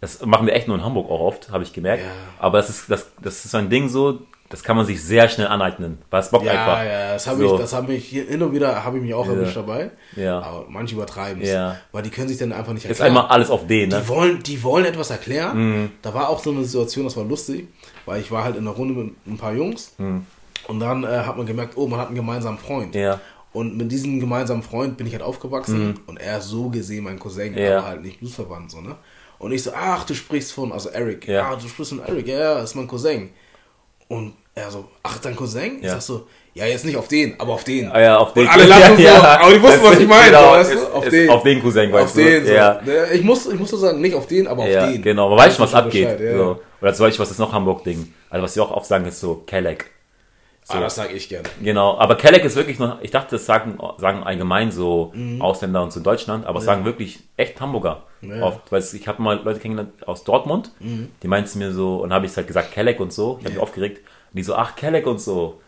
[0.00, 2.02] das machen wir echt nur in Hamburg auch oft, habe ich gemerkt.
[2.04, 2.10] Ja.
[2.38, 4.18] Aber das ist, das, das ist so ein Ding so,
[4.50, 6.84] das kann man sich sehr schnell aneignen, weil es bockt ja, einfach.
[6.84, 7.54] ja, das habe So.
[7.54, 9.92] ich, das habe ich hier hin und wieder habe ich mich auch erwischt dabei.
[10.14, 10.40] Ja.
[10.40, 11.48] Aber manche übertreiben es.
[11.48, 11.76] Ja.
[11.90, 13.16] Weil die können sich dann einfach nicht Ist erklären.
[13.16, 14.02] einmal alles auf den, ne?
[14.02, 15.56] Die wollen, die wollen etwas erklären.
[15.84, 15.90] Mhm.
[16.02, 17.68] Da war auch so eine Situation, das war lustig,
[18.04, 19.94] weil ich war halt in einer Runde mit ein paar Jungs
[20.68, 22.94] und dann äh, hat man gemerkt, oh, man hat einen gemeinsamen Freund.
[22.94, 23.00] Mhm.
[23.00, 23.20] Ja.
[23.52, 27.18] Und mit diesem gemeinsamen Freund bin ich halt aufgewachsen und er ist so gesehen mein
[27.18, 27.58] Cousin, Mhm.
[27.58, 27.78] Ja.
[27.78, 28.96] aber halt nicht blutsverwandt, so, ne?
[29.38, 31.50] Und ich so, ach, du sprichst von, also Eric, Ja.
[31.50, 33.30] ah, du sprichst von Eric, ja, ja, ist mein Cousin.
[34.08, 35.78] Und er so, ach, dein Cousin?
[35.78, 35.92] Ich Ja.
[35.94, 37.90] sag so, ja, jetzt nicht auf den, aber auf den.
[37.90, 38.42] Ah ja, auf den.
[38.44, 40.76] Und alle lachen so, aber die wussten, was ich meine, Genau, weißt du?
[40.76, 41.30] ist, Auf ist den.
[41.30, 42.46] auf den Cousin, weißt auf den, du?
[42.48, 42.52] so.
[42.54, 42.80] Ja.
[42.84, 45.00] Ne, Ich muss, ich muss so sagen, nicht auf den, aber auf Ja, den.
[45.02, 45.28] genau.
[45.30, 46.08] Man weiß schon, was abgeht.
[46.18, 46.36] Bescheid, ja.
[46.36, 46.60] So.
[46.82, 48.12] Oder zum Beispiel, was ist noch Hamburg-Ding?
[48.30, 49.86] Also, was wir auch oft sagen, ist so Kelleck.
[50.68, 51.48] Ah, das sag ich gerne.
[51.62, 55.42] Genau, aber Kelleck ist wirklich noch, ich dachte, das sagen, sagen allgemein so Mhm.
[55.42, 58.36] Ausländer und so Deutschland, aber es sagen wirklich echt Hamburger Ja.
[58.36, 58.42] Mhm.
[58.42, 58.72] oft.
[58.72, 62.26] Weil ich habe mal Leute kennengelernt aus Dortmund, die meinten mir so, und dann habe
[62.26, 65.06] ich halt gesagt Kelleck und so, ich habe mich aufgeregt, und die so, ach, Kelleck
[65.06, 65.60] und so.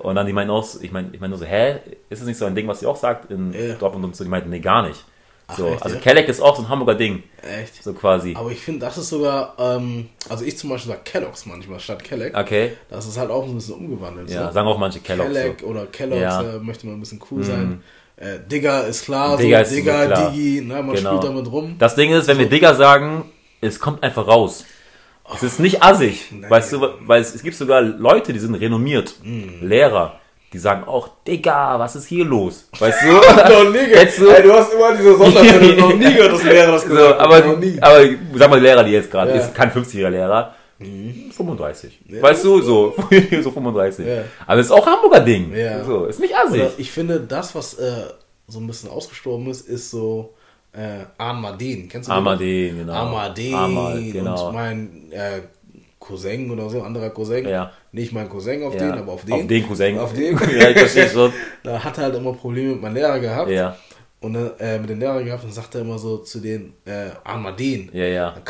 [0.00, 1.76] Und dann die meinen auch, so- ich meine ich mein nur so, hä,
[2.08, 3.74] ist das nicht so ein Ding, was ihr auch sagt in Ja.
[3.74, 4.24] Dortmund und so?
[4.24, 5.04] Die meinten, nee, gar nicht.
[5.56, 6.02] So, echt, also ja?
[6.02, 7.82] Kelleck ist auch so ein Hamburger Ding, Echt.
[7.82, 8.34] so quasi.
[8.36, 12.04] Aber ich finde, das ist sogar, ähm, also ich zum Beispiel sag Kellogg's manchmal statt
[12.04, 12.36] Kelleck.
[12.36, 14.28] Okay, Das ist halt auch ein bisschen umgewandelt.
[14.30, 14.52] ja, so.
[14.52, 15.66] sagen auch manche Kellogg Kelleck so.
[15.68, 16.42] oder Kellogg's Ja.
[16.42, 16.48] Mhm.
[16.50, 17.82] äh, möchte man ein bisschen cool sein.
[18.16, 20.30] Äh, Digger ist klar, Digger so, ist Digger, so klar.
[20.32, 21.10] Digi, ne, man Genau.
[21.10, 21.76] spielt damit rum.
[21.78, 23.24] Das Ding ist, wenn wir Digger sagen,
[23.62, 24.64] es kommt einfach raus.
[25.34, 29.14] Es ist nicht assig, weißt du, weil es, es gibt sogar Leute, die sind renommiert,
[29.22, 29.62] Mm.
[29.66, 30.17] Lehrer,
[30.52, 32.68] die sagen auch, Digga, was ist hier los?
[32.78, 33.08] Weißt du?
[33.64, 34.28] noch nie Kennst du?
[34.28, 37.32] Ey, du hast immer diese Sonderfälle, noch nie gehört, dass Lehrer das so, gesagt haben.
[37.32, 37.78] aber, noch nie.
[37.80, 38.00] aber
[38.34, 39.36] sag mal, Lehrer, die jetzt gerade Ja.
[39.36, 39.42] Mhm.
[39.42, 42.00] ist, kein 50er Lehrer, 35.
[42.20, 42.94] Weißt du, so,
[43.42, 44.06] so 35.
[44.06, 44.22] Ja.
[44.46, 45.52] Aber es ist auch ein Hamburger Ding.
[45.54, 45.84] Ja.
[45.84, 46.60] So, ist nicht assig.
[46.60, 48.04] Oder ich finde, das, was äh,
[48.46, 50.34] so ein bisschen ausgestorben ist, ist so
[50.72, 51.88] äh, Armadin.
[51.88, 52.12] Kennst du?
[52.12, 52.92] Armadin, genau.
[52.92, 53.54] Armadin.
[53.54, 54.48] Armad, genau.
[54.48, 55.40] Und mein äh,
[55.98, 57.48] Cousin oder so, anderer Cousin.
[57.48, 57.72] Ja.
[57.92, 58.80] Nicht mein Cousin auf Ja.
[58.80, 59.34] den, aber auf den.
[59.34, 59.98] Auf den Cousin.
[59.98, 60.38] Auf den.
[60.58, 61.32] ja, ich verstehe schon.
[61.62, 63.50] Da hat er halt immer Probleme mit meinem Lehrer gehabt.
[63.50, 63.76] Ja,
[64.20, 67.10] Und dann, äh, mit dem Lehrer gehabt und sagt er immer so zu den äh,
[67.24, 67.90] Armadin.
[67.92, 68.30] ja, ja.
[68.32, 68.44] Dann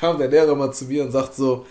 [0.00, 1.66] kam der Lehrer mal zu mir und sagt so,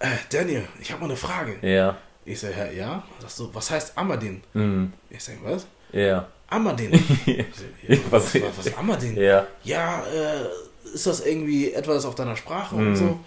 [0.00, 1.54] äh, Daniel, ich habe mal eine Frage.
[1.62, 3.02] Ja, Ich sage, ja, ja.
[3.20, 4.42] Sagst du, was heißt Amadin?
[4.54, 4.92] Mhm.
[5.10, 5.66] Ich sage, was?
[5.92, 6.26] ja.
[6.48, 6.92] Amadin.
[7.26, 9.16] Ich so, ja, Was- was, was, was ist Amadin?
[9.16, 9.46] Ja.
[9.64, 13.18] Ja, äh, ist das irgendwie etwas auf deiner Sprache und so?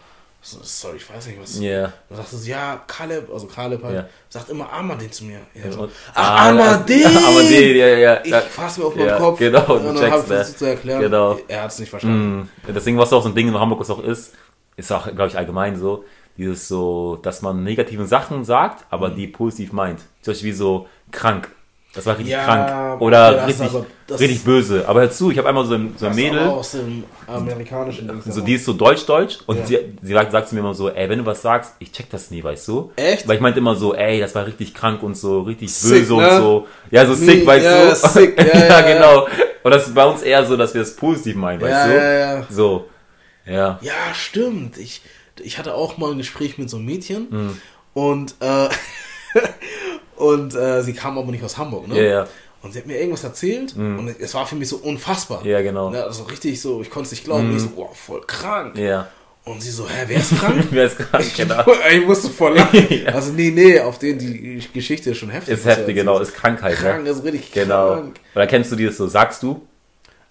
[0.42, 0.60] So?
[0.62, 1.60] Sorry, ich weiß nicht, was.
[1.60, 1.92] Ja.
[2.10, 4.06] Dann sagt es, ja, Kaleb, also Kaleb halt, Ja.
[4.30, 5.40] sagt immer Amadin zu mir.
[5.54, 7.06] Ich so, Ach, Ah, Amadin!
[7.28, 8.20] Amadin, ja, ja.
[8.24, 8.42] Ich ja.
[8.42, 9.40] fass mir auf meinen Ja, Kopf.
[9.40, 10.36] genau, du und dann habe ich ne?
[10.36, 11.02] versucht zu erklären.
[11.02, 11.38] Genau.
[11.48, 12.50] Er hat es nicht verstanden.
[12.66, 14.34] Ja, Deswegen, was auch so ein Ding in Hamburg was auch ist,
[14.76, 16.06] ist auch, glaube ich, allgemein so,
[16.38, 20.02] dieses so, dass man negative Sachen sagt, aber die positiv meint.
[20.22, 21.50] Zum Beispiel wie so krank.
[21.94, 23.02] Das war richtig Ja, krank.
[23.02, 23.86] Oder ist richtig, aber-
[24.20, 24.84] richtig böse.
[24.88, 28.22] Aber hör zu, ich habe einmal so ein, so ein Mädel, aus dem amerikanischen Ding.
[28.24, 29.66] so, die ist so deutsch-deutsch und Ja.
[29.66, 32.30] sie, sie sagt, zu mir immer so, ey, wenn du was sagst, ich check das
[32.30, 32.92] nie, weißt du?
[32.98, 33.28] Echt?
[33.28, 36.16] Weil ich meinte immer so, ey, das war richtig krank und so, richtig Sick, böse
[36.18, 36.30] ne?
[36.30, 36.68] und so.
[36.92, 37.96] Ja, so sick, Nee, weißt ja, du?
[37.96, 39.28] sick, ja, ja, genau.
[39.64, 41.96] Und das ist bei uns eher so, dass wir es positiv meinen, weißt du?
[41.96, 42.46] ja, ja.
[42.50, 42.86] So.
[43.46, 43.80] Ja.
[43.82, 44.78] Ja, stimmt.
[44.78, 45.02] Ich,
[45.42, 47.62] ich hatte auch mal ein Gespräch mit so einem Mädchen Hm.
[47.94, 48.70] und, äh,
[50.18, 51.96] und äh, sie kam aber nicht aus Hamburg, ne?
[51.98, 52.28] Ja, ja.
[52.64, 55.46] Und sie hat mir irgendwas erzählt und es war für mich so unfassbar.
[55.46, 55.92] Ja, genau.
[55.92, 57.56] Ne, also richtig so, ich konnte es nicht glauben.
[57.56, 58.76] Ich so, boah, voll krank.
[58.78, 59.08] Ja.
[59.46, 60.66] Und sie so, hä, wer ist krank?
[60.72, 61.64] Wer ist krank, genau.
[61.94, 62.86] ich musste voll lachen.
[63.06, 63.14] Ja.
[63.14, 65.54] Also nee, nee, auf den die Geschichte ist schon heftig.
[65.54, 67.12] Ist heftig, genau, ist Krankheit, Krank ne?
[67.12, 67.94] ist richtig Genau.
[67.94, 68.20] krank.
[68.36, 69.62] Oder kennst du dieses so, sagst du?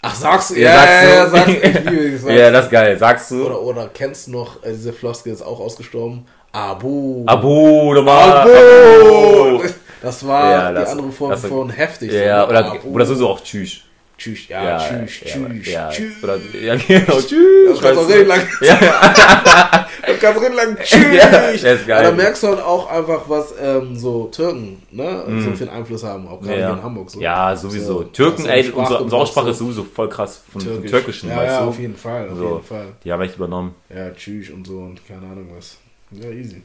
[0.03, 0.55] Ach, sagst du?
[0.57, 1.15] Ja, Ja, sagst ja, du.
[1.15, 1.53] ja, sagst du.
[1.53, 2.99] Ich liebe dich, sagst Ja, das ist geil.
[2.99, 3.47] Sagst du?
[3.47, 6.27] Oder, oder kennst du noch, äh, diese Floskel ist auch ausgestorben.
[6.57, 7.23] Abu.
[7.27, 8.31] Abu, nochmal.
[8.41, 9.63] Abu.
[10.01, 12.13] Das war Ja, die das- andere Form von heftig.
[12.13, 12.89] Ja, ja, so, oder, Abu.
[12.89, 13.81] oder sowieso auch Tschüss.
[14.17, 16.25] Tschüss, ja, tschüss, tschüss, ja, tschüss.
[16.25, 17.69] Oder, ja, genau, Tschüss.
[17.69, 18.41] Das kannst du weißt reden lang.
[18.63, 18.79] Ja,
[20.07, 20.77] Das kannst du reden lang.
[20.83, 21.63] Tschüss.
[21.63, 21.99] Ja, ist geil.
[21.99, 26.03] Aber da merkst du halt auch einfach, was ähm, so Türken ne, so viel Einfluss
[26.03, 26.69] haben, auch gerade ja.
[26.69, 27.11] hier in Hamburg.
[27.11, 27.21] So.
[27.21, 27.99] ja, sowieso.
[27.99, 30.91] So, Türken, ey, so unsere, unsere Aussprache so ist sowieso voll krass von, von Türkisch.
[30.91, 31.69] Türkischen, ja, weißt ja, du?
[31.69, 32.49] auf jeden Fall, auf So.
[32.55, 32.87] jeden Fall.
[33.05, 33.75] Die haben echt übernommen.
[33.95, 35.77] Ja, tschüss und so und keine Ahnung was.
[36.11, 36.63] Ja, easy.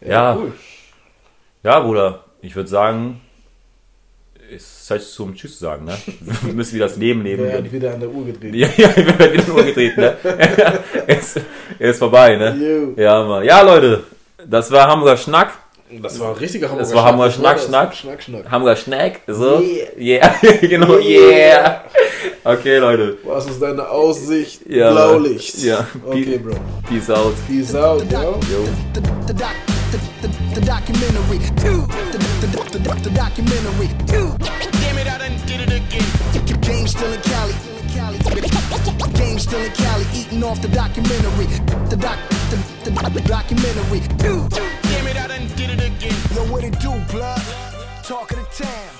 [0.00, 0.52] Ja, cool.
[1.62, 3.20] Ja, Bruder, ich würde sagen,
[4.50, 5.96] es ist Zeit zum Tschüss zu sagen, ne?
[6.42, 7.44] Wir müssen wieder das Leben leben.
[7.44, 8.54] Der hat wieder an der Uhr gedreht.
[8.54, 10.16] Ja, ja, wir werden wieder nur gedreht, ne?
[11.06, 11.40] er, ist,
[11.78, 12.56] er ist vorbei, ne?
[12.96, 13.00] Jo.
[13.00, 13.44] Ja, Mann.
[13.44, 14.02] Ja, Leute,
[14.46, 15.58] das war Hamburger Schnack.
[16.00, 17.60] Das war ein richtiger Hamburger Das war Hamburger Schnack.
[17.60, 18.22] Schnack, Schnack.
[18.22, 18.50] Schnack, Schnack.
[18.50, 19.62] Hamburger Schnack, so.
[19.98, 20.34] Yeah.
[20.60, 21.84] genau, yeah.
[22.44, 23.18] Okay, Leute.
[23.22, 24.68] Was ist deine Aussicht?
[24.68, 25.62] Ja, Blaulicht.
[25.62, 25.86] ja.
[26.04, 26.56] Okay, Bro.
[26.88, 27.34] Peace out.
[27.46, 28.34] Peace out, yo.
[28.92, 29.54] the, the, the, doc,
[29.92, 31.38] the, the, the documentary.
[31.62, 33.86] Two, the, the, the, the, the documentary.
[34.08, 34.34] Two.
[34.82, 36.60] Damn it, I done did it again.
[36.62, 37.54] Game still in Cali.
[39.14, 41.46] Game still in Cali, eating off the documentary.
[41.90, 42.18] The doc,
[42.50, 42.56] the,
[42.90, 44.00] the, the documentary.
[44.18, 44.48] Two.
[44.48, 46.16] Damn it, I done did it again.
[46.34, 47.40] Yo, what it do, blood?
[48.02, 48.98] Talk of the town.